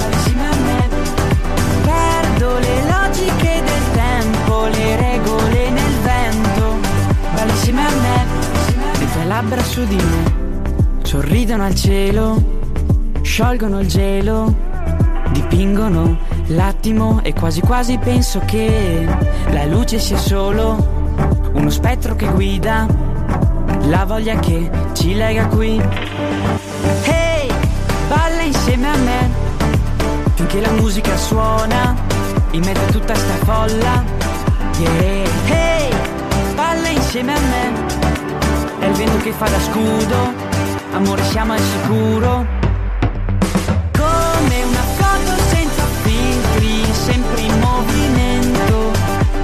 [7.89, 8.26] me,
[8.99, 12.43] le tue labbra su di me, sorridono al cielo,
[13.22, 14.55] sciolgono il gelo,
[15.30, 16.18] dipingono
[16.49, 19.07] l'attimo e quasi quasi penso che
[19.51, 21.07] la luce sia solo
[21.53, 22.86] uno spettro che guida
[23.82, 25.80] la voglia che ci lega qui.
[27.05, 27.49] Hey,
[28.09, 29.30] balla insieme a me,
[30.34, 31.97] finché la musica suona,
[32.53, 34.05] in mezzo a tutta sta folla.
[34.78, 35.68] Yeah, hey,
[37.19, 37.73] insieme a me,
[38.79, 40.33] è il vento che fa da scudo,
[40.93, 42.47] amore siamo al sicuro.
[43.91, 48.93] Come una foto senza filtri, sempre in movimento,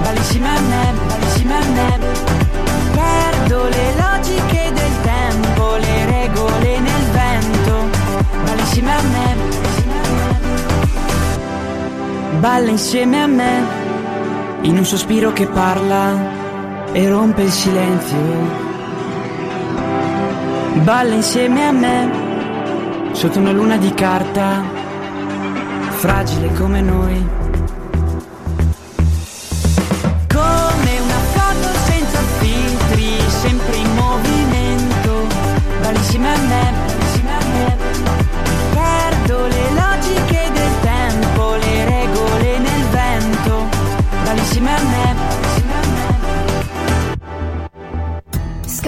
[0.01, 1.99] balli insieme a me, balli a me.
[2.93, 7.89] Perdo le logiche del tempo, le regole nel vento.
[8.45, 9.35] Balla insieme a me.
[12.39, 13.63] Balla insieme a me.
[14.61, 16.34] In un sospiro che parla
[16.95, 18.17] e rompe il silenzio.
[20.83, 23.11] Balla insieme a me.
[23.11, 24.63] Sotto una luna di carta.
[25.89, 27.44] Fragile come noi.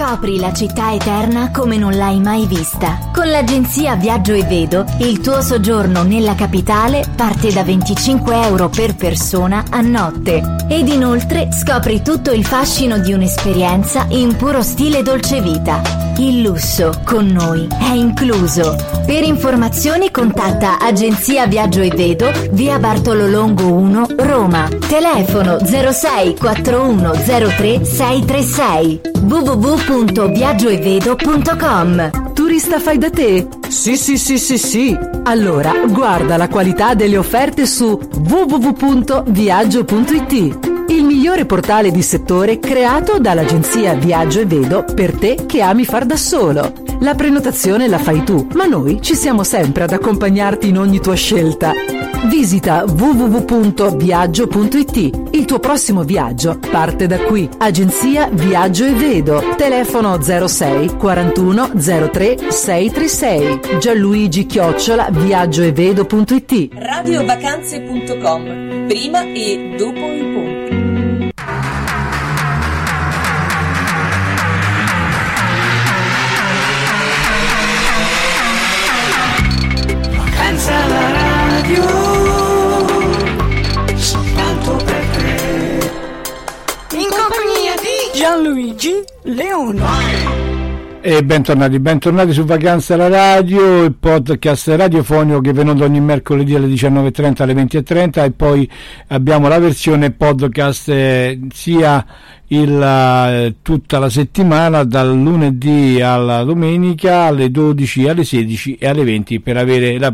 [0.08, 3.10] Scopri la città eterna come non l'hai mai vista.
[3.12, 8.94] Con l'agenzia Viaggio e Vedo, il tuo soggiorno nella capitale parte da 25 euro per
[8.94, 10.56] persona a notte.
[10.66, 16.07] Ed inoltre scopri tutto il fascino di un'esperienza in puro stile dolce vita.
[16.18, 18.74] Il lusso con noi è incluso.
[19.06, 24.68] Per informazioni contatta Agenzia Viaggio e Vedo, via Bartolo Longo 1, Roma.
[24.88, 33.46] Telefono 06 4103 636 www.viaggioevedo.com Turista fai da te?
[33.68, 34.98] Sì, sì, sì, sì, sì.
[35.22, 40.67] Allora, guarda la qualità delle offerte su www.viaggio.it.
[40.98, 46.04] Il migliore portale di settore creato dall'agenzia Viaggio e Vedo per te che ami far
[46.04, 46.72] da solo.
[46.98, 51.14] La prenotazione la fai tu, ma noi ci siamo sempre ad accompagnarti in ogni tua
[51.14, 51.72] scelta.
[52.24, 55.10] Visita www.viaggio.it.
[55.30, 57.48] Il tuo prossimo viaggio parte da qui.
[57.58, 59.54] Agenzia Viaggio e Vedo.
[59.56, 61.70] Telefono 06 41
[62.10, 63.78] 03 636.
[63.78, 66.70] Gianluigi Chiocciola viaggioevedo.it.
[66.72, 70.27] Radiovacanze.com Prima e dopo il
[81.68, 82.86] radio
[83.96, 85.90] Soltanto per te.
[86.96, 90.27] In compagnia di Gianluigi Leone
[91.00, 96.56] E bentornati, bentornati su Vacanza alla Radio, il podcast radiofonico che è venuto ogni mercoledì
[96.56, 98.68] alle 19.30 alle 20.30 e poi
[99.06, 102.04] abbiamo la versione podcast eh, sia
[102.48, 109.04] il, eh, tutta la settimana dal lunedì alla domenica alle 12, alle 16 e alle
[109.04, 110.12] 20 per avere la,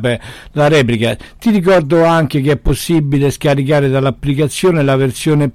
[0.52, 1.16] la replica.
[1.38, 5.50] Ti ricordo anche che è possibile scaricare dall'applicazione la versione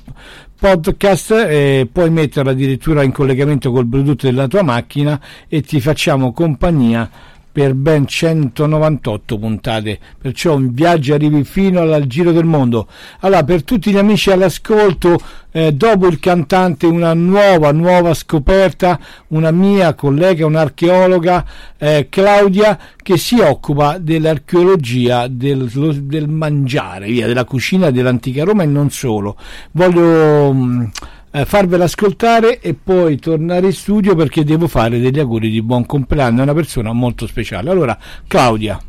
[0.60, 6.34] podcast e puoi metterla addirittura in collegamento col Bluetooth della tua macchina e ti facciamo
[6.34, 7.10] compagnia
[7.52, 12.88] per ben 198 puntate, perciò un viaggio arrivi fino al giro del mondo.
[13.22, 15.18] Allora, per tutti gli amici all'ascolto,
[15.52, 21.46] eh, dopo il cantante una nuova, nuova scoperta, una mia collega, un'archeologa,
[21.78, 25.70] eh, Claudia, che si occupa dell'archeologia del,
[26.04, 29.36] del mangiare, via, della cucina dell'antica Roma e non solo.
[29.72, 30.54] Voglio...
[30.54, 30.86] Mh, mm,
[31.32, 35.86] eh, farvela ascoltare e poi tornare in studio perché devo fare degli auguri di buon
[35.86, 37.70] compleanno a una persona molto speciale.
[37.70, 38.80] Allora, Claudia.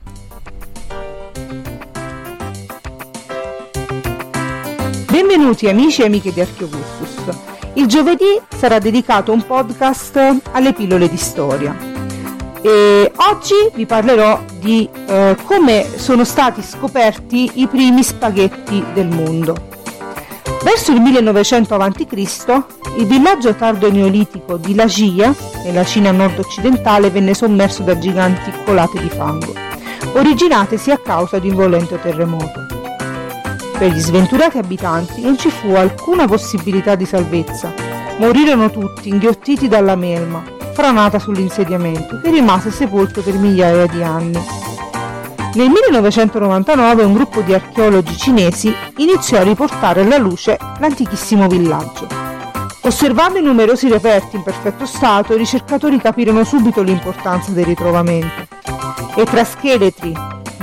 [5.11, 7.36] Benvenuti amici e amiche di Archeogustus.
[7.74, 11.76] Il giovedì sarà dedicato un podcast alle pillole di storia.
[12.62, 19.69] E oggi vi parlerò di eh, come sono stati scoperti i primi spaghetti del mondo.
[20.62, 22.62] Verso il 1900 a.C.
[22.98, 25.34] il villaggio tardo-neolitico di Lagia,
[25.64, 29.54] nella Cina nord-occidentale, venne sommerso da giganti colate di fango,
[30.12, 32.66] originatesi a causa di un violento terremoto.
[33.78, 37.72] Per gli sventurati abitanti non ci fu alcuna possibilità di salvezza.
[38.18, 40.42] Morirono tutti inghiottiti dalla melma,
[40.74, 44.38] franata sull'insediamento, che rimase sepolto per migliaia di anni.
[45.53, 52.07] Nel 1999 un gruppo di archeologi cinesi iniziò a riportare alla luce l'antichissimo villaggio.
[52.82, 58.46] Osservando i numerosi reperti in perfetto stato, i ricercatori capirono subito l'importanza del ritrovamento
[59.16, 60.14] e tra scheletri,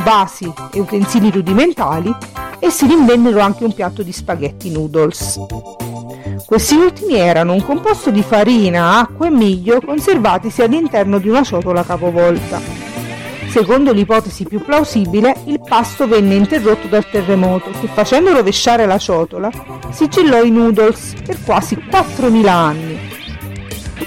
[0.03, 2.15] basi e utensili rudimentali
[2.59, 5.37] essi rinvennero anche un piatto di spaghetti noodles.
[6.45, 11.83] Questi ultimi erano un composto di farina, acqua e miglio conservatisi all'interno di una ciotola
[11.83, 12.76] capovolta.
[13.49, 19.49] Secondo l'ipotesi più plausibile, il pasto venne interrotto dal terremoto che facendo rovesciare la ciotola
[19.89, 22.99] sigillò i noodles per quasi 4.000 anni.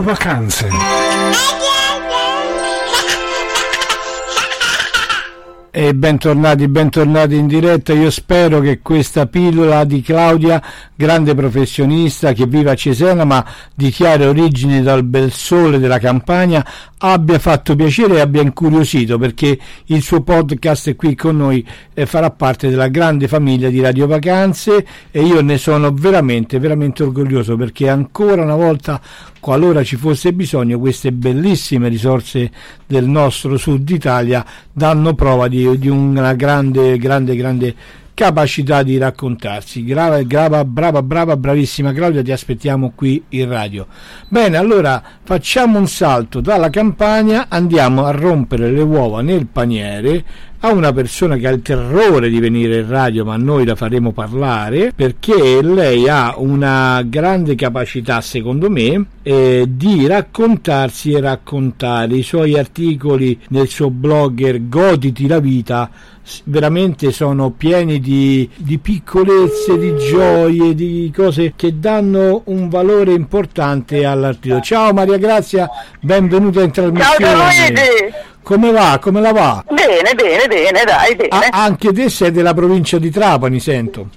[0.08, 0.70] vacanze.
[5.70, 7.92] E bentornati, bentornati in diretta.
[7.92, 10.64] Io spero che questa pillola di Claudia,
[10.96, 13.46] grande professionista che vive a Cesena ma
[13.76, 16.66] di chiare origini dal bel sole della campagna,
[17.00, 22.32] abbia fatto piacere e abbia incuriosito perché il suo podcast qui con noi eh, farà
[22.32, 27.88] parte della grande famiglia di Radio Vacanze e io ne sono veramente, veramente orgoglioso perché
[27.88, 29.00] ancora una volta
[29.40, 32.50] qualora ci fosse bisogno, queste bellissime risorse
[32.86, 37.76] del nostro sud Italia danno prova di, di una grande, grande, grande
[38.18, 39.84] capacità di raccontarsi.
[39.84, 43.86] Grava, grava, brava, brava, bravissima Claudia, ti aspettiamo qui in radio.
[44.28, 50.24] Bene, allora facciamo un salto dalla campagna, andiamo a rompere le uova nel paniere
[50.62, 54.12] a una persona che ha il terrore di venire in radio, ma noi la faremo
[54.12, 62.24] parlare perché lei ha una grande capacità, secondo me, eh, di raccontarsi e raccontare i
[62.24, 65.92] suoi articoli nel suo blogger Goditi la vita
[66.46, 74.06] veramente sono pieni di, di, piccolezze, di gioie, di cose che danno un valore importante
[74.06, 74.62] all'articolo.
[74.62, 75.70] Ciao Maria Grazia,
[76.00, 77.26] benvenuta in trasmissione.
[77.26, 78.36] Ciao Luigi!
[78.48, 78.98] Come va?
[79.02, 79.62] Come la va?
[79.68, 81.48] Bene, bene, bene, dai, bene.
[81.50, 84.08] Ah, anche te sei della provincia di Trapani, sento.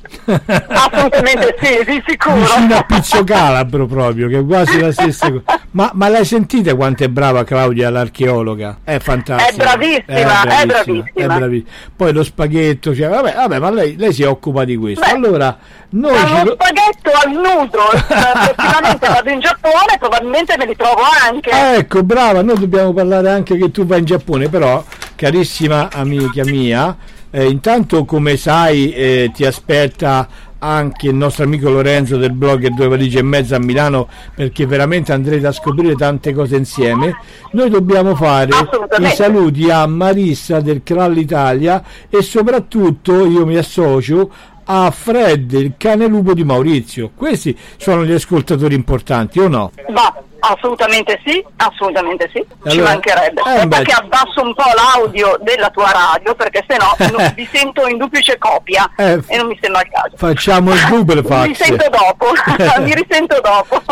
[0.68, 2.36] Assolutamente sì, di sicuro.
[2.36, 5.42] Vicino a Pizzo Calabro proprio, che è quasi la stessa cosa.
[5.72, 8.78] Ma, ma l'hai sentita quanto è brava Claudia, l'archeologa?
[8.84, 9.50] È fantastica.
[9.50, 10.62] È bravissima, è bravissima.
[10.62, 11.10] È bravissima.
[11.12, 11.70] È bravissima.
[11.96, 15.04] Poi lo spaghetto, cioè, vabbè, vabbè, ma lei, lei si occupa di questo.
[15.04, 15.58] Beh, allora,
[15.88, 16.12] noi...
[16.12, 21.50] Dallo spaghetto al nudo, effettivamente vado in Giappone, probabilmente me li trovo anche.
[21.50, 24.84] Ah, ecco, brava, noi dobbiamo parlare anche che tu vai in Giappone Giappone, però,
[25.16, 26.94] carissima amica mia,
[27.30, 32.86] eh, intanto come sai eh, ti aspetta anche il nostro amico Lorenzo del blog Due
[32.86, 37.16] valigie e mezza a Milano perché veramente andrete a scoprire tante cose insieme.
[37.52, 38.50] Noi dobbiamo fare
[38.98, 44.30] i saluti a Marissa del Kral Italia e soprattutto io mi associo
[44.64, 47.10] a Fred, il cane lupo di Maurizio.
[47.14, 49.72] Questi sono gli ascoltatori importanti o no?
[49.88, 53.40] Ma assolutamente sì, assolutamente sì, ci Allora- mancherebbe.
[53.46, 57.86] eh, Aspetta che abbasso un po' l'audio della tua radio perché sennò non- vi sento
[57.86, 60.16] in duplice copia Eh, e non mi sembra il caso.
[60.16, 61.46] Facciamo il double Mi fax.
[61.46, 62.26] risento dopo,
[62.82, 63.82] mi risento dopo.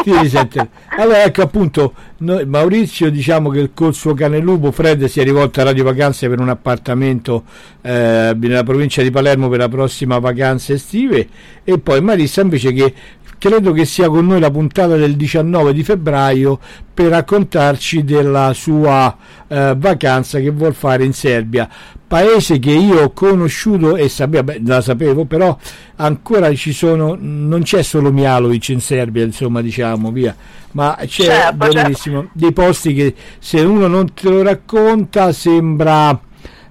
[0.96, 5.61] Allora ecco appunto noi- Maurizio diciamo che col suo cane lupo Fred si è rivolto
[5.61, 7.44] a Radio Vacanze per un appartamento
[7.82, 11.28] eh, nella provincia di Palermo per la prossima vacanze estive
[11.64, 12.92] e poi Marissa invece che
[13.39, 16.59] credo che sia con noi la puntata del 19 di febbraio
[16.93, 19.16] per raccontarci della sua
[19.47, 21.68] eh, vacanza che vuol fare in Serbia.
[22.09, 25.57] Paese che io ho conosciuto e sapevo, beh, la sapevo però
[25.97, 30.34] ancora ci sono non c'è solo Mialovic in Serbia insomma diciamo via
[30.72, 36.18] ma c'è Certo, bellissimo dei posti che se uno non te lo racconta sembra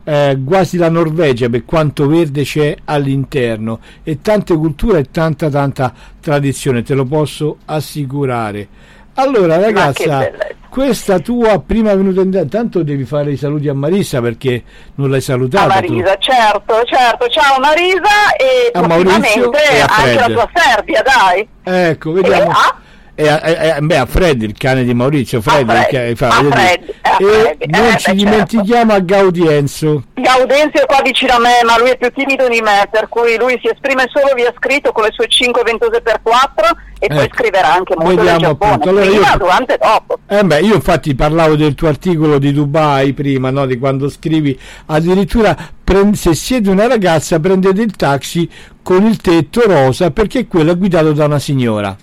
[0.10, 5.93] eh, quasi la Norvegia per quanto verde c'è all'interno e tante culture e tanta tanta
[6.22, 8.68] tradizione te lo posso assicurare
[9.16, 10.32] allora ragazza
[10.70, 14.64] questa tua prima venuta in tanto devi fare i saluti a Marissa perché
[14.95, 15.93] non l'hai A salutata tu.
[15.93, 17.28] Marisa, certo, certo.
[17.28, 21.47] Ciao Marisa e A Maurizio e a anche la tua Serbia, dai.
[21.64, 22.76] ecco vediamo E a?
[23.20, 26.30] E a, e a- beh, a Fred il cane di Maurizio Fred, Fred, cane- fa-.
[26.30, 27.63] Fred, e Fred.
[27.72, 31.89] non Eh, ci beh, dimentichiamo a Gaudienzo Gaudenzio è qua vicino a me, ma lui
[31.89, 35.09] è più timido di me, per cui lui si esprime solo via scritto con le
[35.13, 36.65] sue 5 ventose per 4
[36.99, 37.36] e poi Ecco.
[37.36, 38.84] scriverà anche molto del Giappone.
[38.84, 40.20] Allora prima, io- durante e dopo.
[40.28, 43.65] Eh beh, io infatti parlavo del tuo articolo di Dubai prima, no?
[43.65, 44.57] di quando scrivi
[44.88, 48.49] addirittura prend- se siete una ragazza prendete il taxi
[48.84, 51.95] con il tetto rosa perché quello è guidato da una signora.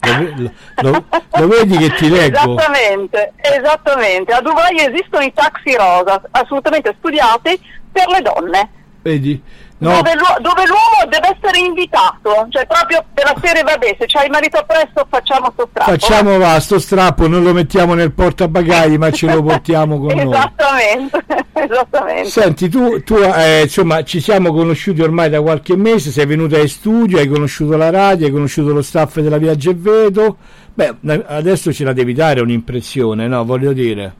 [0.00, 0.52] Lo,
[0.90, 1.04] lo-
[1.38, 2.36] lo vedi che ti leggo?
[2.58, 4.32] Esattamente, esattamente.
[4.32, 7.58] A Dubai esistono i taxi rosa, assolutamente studiati
[7.90, 8.70] per le donne.
[9.02, 9.40] Vedi?
[9.78, 14.24] No, Dove, l'uo- dove l'uomo deve essere invitato, cioè proprio della serie vabbè, se c'hai
[14.24, 15.90] il marito appresso facciamo sto strappo.
[15.90, 20.30] facciamo va, sto strappo non lo mettiamo nel portabagagli ma ce lo portiamo con noi.
[20.34, 22.28] Esattamente, esattamente.
[22.30, 26.68] Senti, tu, tu, eh, insomma, ci siamo conosciuti ormai da qualche mese, sei venuta in
[26.68, 30.36] studio, hai conosciuto la radio, hai conosciuto lo staff della Viaggio e Vedo.
[30.72, 30.94] Beh,
[31.26, 33.44] adesso ce la devi dare un'impressione, no?
[33.44, 34.14] Voglio dire.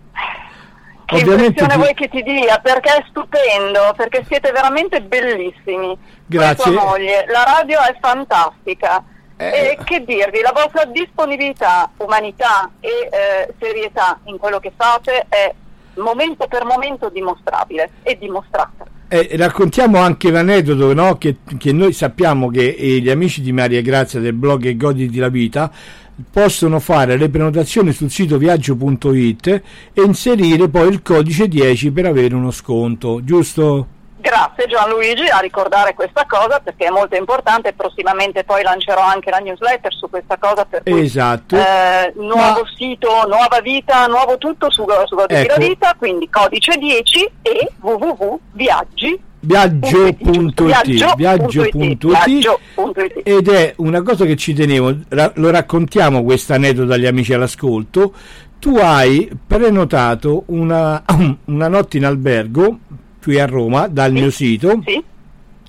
[1.06, 2.58] Che impressione vuoi che ti dia?
[2.58, 5.96] Perché è stupendo, perché siete veramente bellissimi.
[6.26, 6.72] Grazie.
[6.72, 7.26] Tua moglie.
[7.28, 9.04] La radio è fantastica.
[9.36, 9.44] Eh.
[9.46, 15.54] E che dirvi, la vostra disponibilità, umanità e eh, serietà in quello che fate è
[15.96, 18.84] momento per momento dimostrabile e dimostrata.
[19.08, 21.16] Eh, raccontiamo anche l'aneddoto no?
[21.16, 25.28] che, che noi sappiamo che eh, gli amici di Maria Grazia del blog Goditi la
[25.28, 25.70] Vita
[26.30, 29.46] possono fare le prenotazioni sul sito viaggio.it
[29.92, 33.88] e inserire poi il codice 10 per avere uno sconto, giusto?
[34.18, 39.38] Grazie Gianluigi a ricordare questa cosa perché è molto importante, prossimamente poi lancerò anche la
[39.38, 41.54] newsletter su questa cosa per cui Esatto.
[41.54, 45.60] eh, nuovo sito, nuova vita, nuovo tutto su, su Goditi Ecco.
[45.60, 52.04] la vita, quindi codice 10 e www.viaggi Viaggio.it Viaggio.it.
[53.22, 54.96] ed è una cosa che ci tenevo,
[55.34, 58.12] lo raccontiamo questo aneddoto agli amici all'ascolto.
[58.58, 61.04] Tu hai prenotato una,
[61.46, 62.78] una notte in albergo
[63.22, 64.82] qui a Roma dal mio sito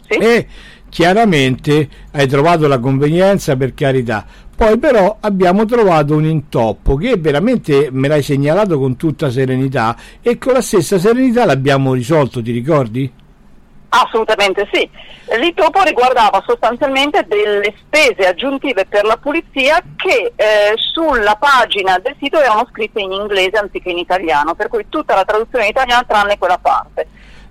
[0.08, 0.48] e
[0.90, 4.26] chiaramente hai trovato la convenienza per carità.
[4.56, 10.40] Poi però abbiamo trovato un intoppo che veramente me l'hai segnalato con tutta serenità e
[10.40, 13.12] con la stessa serenità l'abbiamo risolto, ti ricordi?
[13.90, 14.90] Assolutamente sì.
[15.38, 22.40] L'intoppo riguardava sostanzialmente delle spese aggiuntive per la pulizia che eh, sulla pagina del sito
[22.40, 26.38] erano scritte in inglese anziché in italiano, per cui tutta la traduzione in italiano tranne
[26.38, 27.08] quella parte.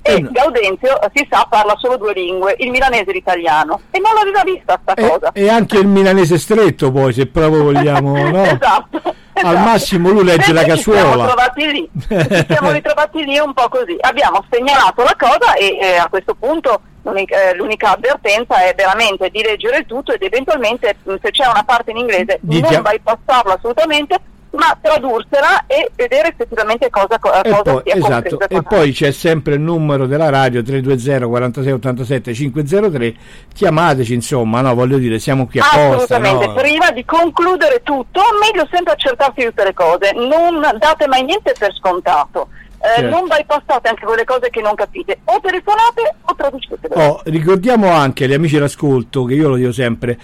[0.07, 4.14] E Gaudenzio, eh, si sa, parla solo due lingue, il milanese e l'italiano, e non
[4.14, 5.32] l'aveva vista sta cosa.
[5.32, 8.42] E anche il milanese stretto poi, se proprio vogliamo, no?
[8.44, 9.14] esatto.
[9.42, 11.24] Al massimo lui legge la Invece Ci siamo casuola.
[11.24, 13.96] ritrovati lì, ci siamo ritrovati lì un po' così.
[14.00, 19.28] Abbiamo segnalato la cosa e eh, a questo punto l'unica, eh, l'unica avvertenza è veramente
[19.28, 22.80] di leggere il tutto ed eventualmente mh, se c'è una parte in inglese Di non
[22.80, 24.18] bypassarla assolutamente,
[24.51, 29.55] ma tradursela e vedere effettivamente cosa, co- E cosa poi, esatto, e poi c'è sempre
[29.55, 33.14] il numero della radio 320 46 87 503
[33.53, 36.55] chiamateci insomma no voglio dire siamo qui apposta Assolutamente, no?
[36.55, 41.53] prima di concludere tutto, meglio sempre accertarsi di tutte le cose, non date mai niente
[41.59, 42.49] per scontato.
[42.78, 43.11] eh, Certo.
[43.11, 46.88] non bypassate anche quelle cose che non capite, o telefonate o traducete.
[46.92, 50.16] Oh, ricordiamo anche agli amici d'ascolto che io lo dico sempre,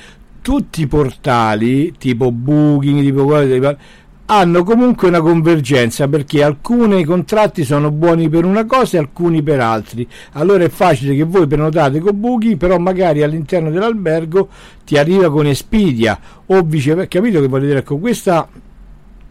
[0.42, 3.24] tutti i portali tipo Booking, tipo
[4.32, 9.60] hanno comunque una convergenza perché alcuni contratti sono buoni per una cosa e alcuni per
[9.60, 10.08] altri.
[10.32, 14.48] Allora è facile che voi prenotate con Booking, però magari all'interno dell'albergo
[14.86, 17.08] ti arriva con Expedia o viceversa.
[17.08, 17.82] Capito che voglio dire?
[17.82, 18.48] Con questa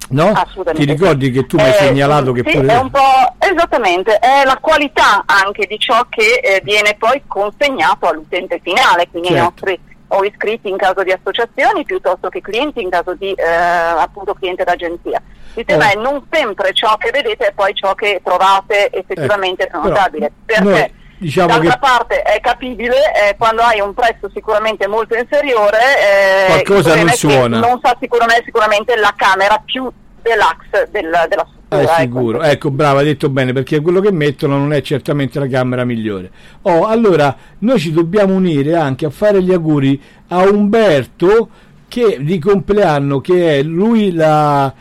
[0.10, 0.34] No?
[0.74, 2.99] Ti ricordi che tu mi hai Eh, segnalato che sì, pure è un po'
[3.39, 9.30] esattamente, è la qualità anche di ciò che eh, viene poi consegnato all'utente finale, quindi
[9.30, 9.43] Certo.
[9.43, 9.80] nostri
[10.14, 14.64] o iscritti in caso di associazioni piuttosto che clienti in caso di eh, appunto cliente
[14.64, 15.22] d'agenzia.
[15.55, 15.93] Il tema Eh.
[15.93, 20.80] è non sempre ciò che vedete è poi ciò che trovate effettivamente prenotabile, però perché
[20.80, 25.78] noi diciamo d'altra che- parte è capibile eh, quando hai un prezzo sicuramente molto inferiore
[25.80, 27.59] eh, Qualcosa non suona.
[27.59, 29.89] non sa sicuramente, sicuramente la camera più
[30.22, 31.95] deluxe del- della struttura.
[31.95, 35.47] Ah, sicuro, ecco, bravo, hai detto bene, perché quello che mettono non è certamente la
[35.47, 36.32] camera migliore.
[36.63, 41.49] Oh, allora, noi ci dobbiamo unire anche a fare gli auguri a Umberto
[41.88, 44.74] che di compleanno, che è lui la...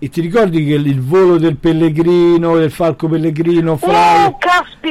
[0.00, 4.26] E ti ricordi che il, volo del Pellegrino, del Falco Pellegrino, fra...
[4.26, 4.38] Oh,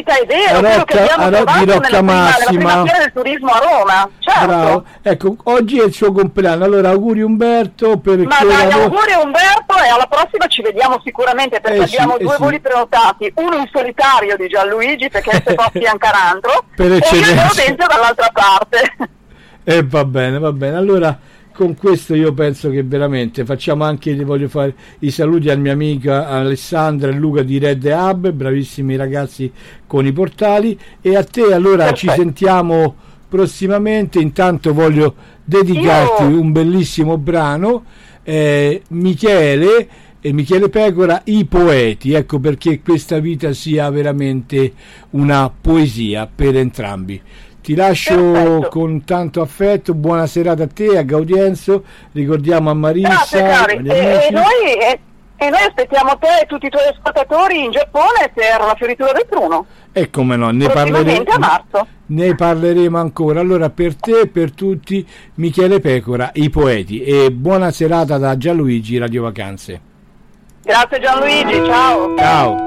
[0.03, 2.01] caspita, è vero, A quello che abbiamo trovato nella prima,
[2.45, 2.83] prima Massima.
[2.83, 4.45] fiera del turismo a Roma, certo.
[4.45, 4.83] Bravo.
[5.01, 9.75] Ecco, oggi è il suo compleanno, allora auguri Umberto per Ma dai, auguri a Umberto
[9.83, 12.41] e alla prossima ci vediamo sicuramente perché Eh sì, abbiamo eh due sì.
[12.41, 17.51] voli prenotati, uno in solitario di Gianluigi perché si può affiancarantro Per e io sono
[17.55, 18.95] dentro dall'altra parte.
[19.63, 20.77] E va bene, va bene.
[20.77, 21.17] Allora,
[21.57, 26.27] con questo io penso che veramente facciamo anche, voglio fare i saluti al mio amica
[26.27, 29.51] Alessandra e Luca di Red Hub, bravissimi ragazzi
[29.87, 30.77] con i portali.
[31.01, 32.95] E a te allora ci sentiamo
[33.27, 34.19] prossimamente.
[34.19, 37.85] Intanto voglio dedicarti Io- un bellissimo brano.
[38.21, 39.87] eh, Michele
[40.21, 44.73] e Michele Pecora, i poeti, ecco perché questa vita sia veramente
[45.11, 47.19] una poesia per entrambi.
[47.67, 48.69] Ti lascio Perfetto.
[48.69, 54.31] con tanto affetto, buona serata a te, a Gaudienzo, ricordiamo a Marissa, Grazie E, e
[54.31, 54.99] noi, e,
[55.35, 59.25] e noi aspettiamo te e tutti i tuoi ascoltatori in Giappone per la fioritura del
[59.27, 59.65] pruno.
[59.91, 61.87] E come no, ne parleremo, a marzo.
[62.05, 63.41] ne parleremo ancora.
[63.41, 68.97] Allora per te e per tutti, Michele Pecora, i poeti e buona serata da Gianluigi
[68.97, 69.81] Radio Vacanze.
[70.63, 72.15] Grazie Gianluigi, ciao.
[72.15, 72.66] Ciao.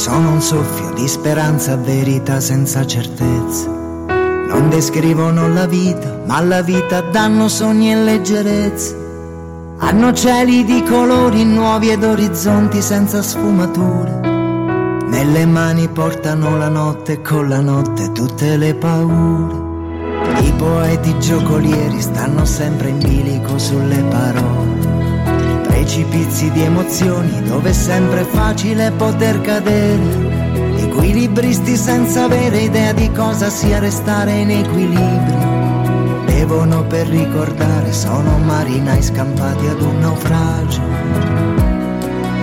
[0.00, 3.68] Sono un soffio di speranza, verità senza certezza.
[3.68, 8.96] Non descrivono la vita, ma alla vita danno sogni e leggerezza.
[9.76, 14.20] Hanno cieli di colori nuovi ed orizzonti senza sfumature.
[15.06, 19.68] Nelle mani portano la notte con la notte tutte le paure.
[20.40, 24.79] I poeti giocolieri stanno sempre in bilico sulle parole
[25.90, 33.50] precipizi di emozioni dove è sempre facile poter cadere, equilibristi senza avere idea di cosa
[33.50, 40.80] sia restare in equilibrio, bevono per ricordare, sono marinai scampati ad un naufragio.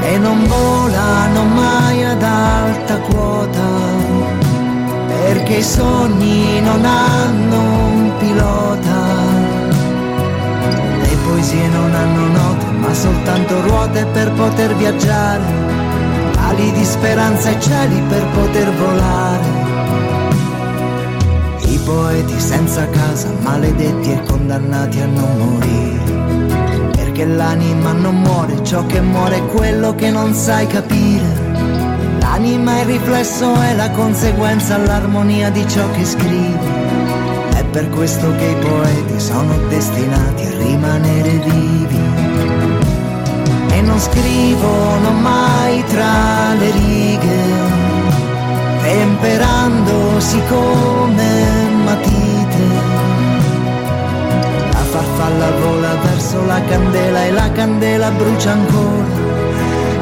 [0.01, 3.69] E non volano mai ad alta quota,
[5.07, 9.05] perché i sogni non hanno un pilota.
[10.99, 15.43] Le poesie non hanno note, ma soltanto ruote per poter viaggiare,
[16.47, 19.65] ali di speranza e cieli per poter volare.
[21.65, 28.85] I poeti senza casa, maledetti e condannati a non morire, perché l'anima non muore, ciò
[28.85, 31.45] che muore è quello che non sai capire.
[32.19, 36.57] L'anima è il riflesso e la conseguenza, l'armonia di ciò che scrivi.
[37.55, 42.26] È per questo che i poeti sono destinati a rimanere vivi
[43.69, 47.43] e non scrivono mai tra le righe,
[48.81, 52.65] temperandosi come matite.
[54.71, 59.25] La farfalla vola verso la candela e la candela brucia ancora.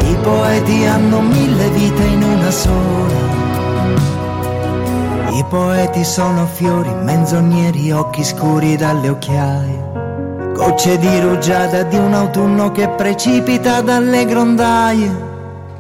[0.08, 3.44] I poeti hanno mille vite in una sola.
[5.32, 10.05] I poeti sono fiori, menzogneri, occhi scuri dalle occhiaie.
[10.56, 15.12] Gocce di rugiada di un autunno che precipita dalle grondaie.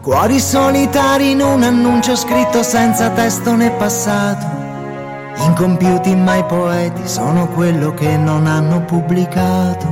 [0.01, 4.45] Cuori solitari in un annuncio scritto senza testo né passato.
[5.45, 9.87] Incompiuti mai poeti sono quello che non hanno pubblicato.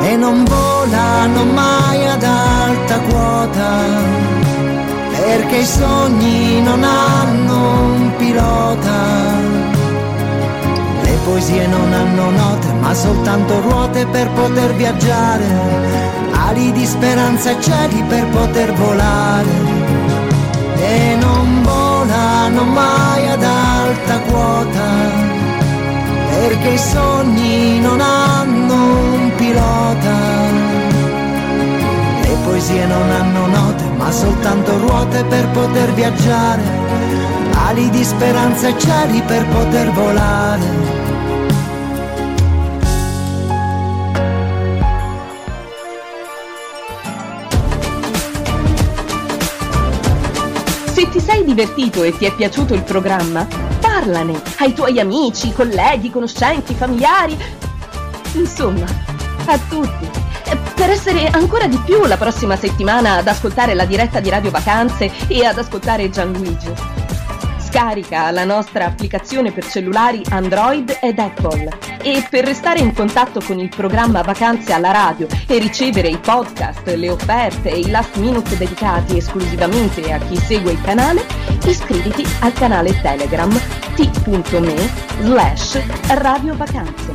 [0.00, 3.70] E non volano mai ad alta quota
[5.12, 9.21] perché i sogni non hanno un pilota.
[11.24, 15.44] Poesie non hanno note, ma soltanto ruote per poter viaggiare,
[16.48, 19.80] ali di speranza e cieli per poter volare.
[20.78, 24.88] E non volano mai ad alta quota,
[26.30, 30.16] perché i sogni non hanno un pilota.
[32.22, 36.62] Le poesie non hanno note, ma soltanto ruote per poter viaggiare,
[37.66, 40.91] ali di speranza e cieli per poter volare.
[51.12, 53.46] Ti sei divertito e ti è piaciuto il programma,
[53.78, 57.36] parlane ai tuoi amici, colleghi, conoscenti, familiari,
[58.32, 58.86] insomma,
[59.44, 60.08] a tutti.
[60.44, 64.50] Eh, Per essere ancora di più la prossima settimana ad ascoltare la diretta di Radio
[64.50, 66.72] Vacanze e ad ascoltare Gianluigi.
[67.72, 71.70] Scarica la nostra applicazione per cellulari Android ed Apple
[72.02, 76.86] e per restare in contatto con il programma Vacanze alla radio e ricevere i podcast,
[76.86, 81.24] le offerte e i last minute dedicati esclusivamente a chi segue il canale,
[81.64, 83.50] iscriviti al canale Telegram
[83.94, 84.90] t.me
[85.22, 87.14] slash Radio Vacanze.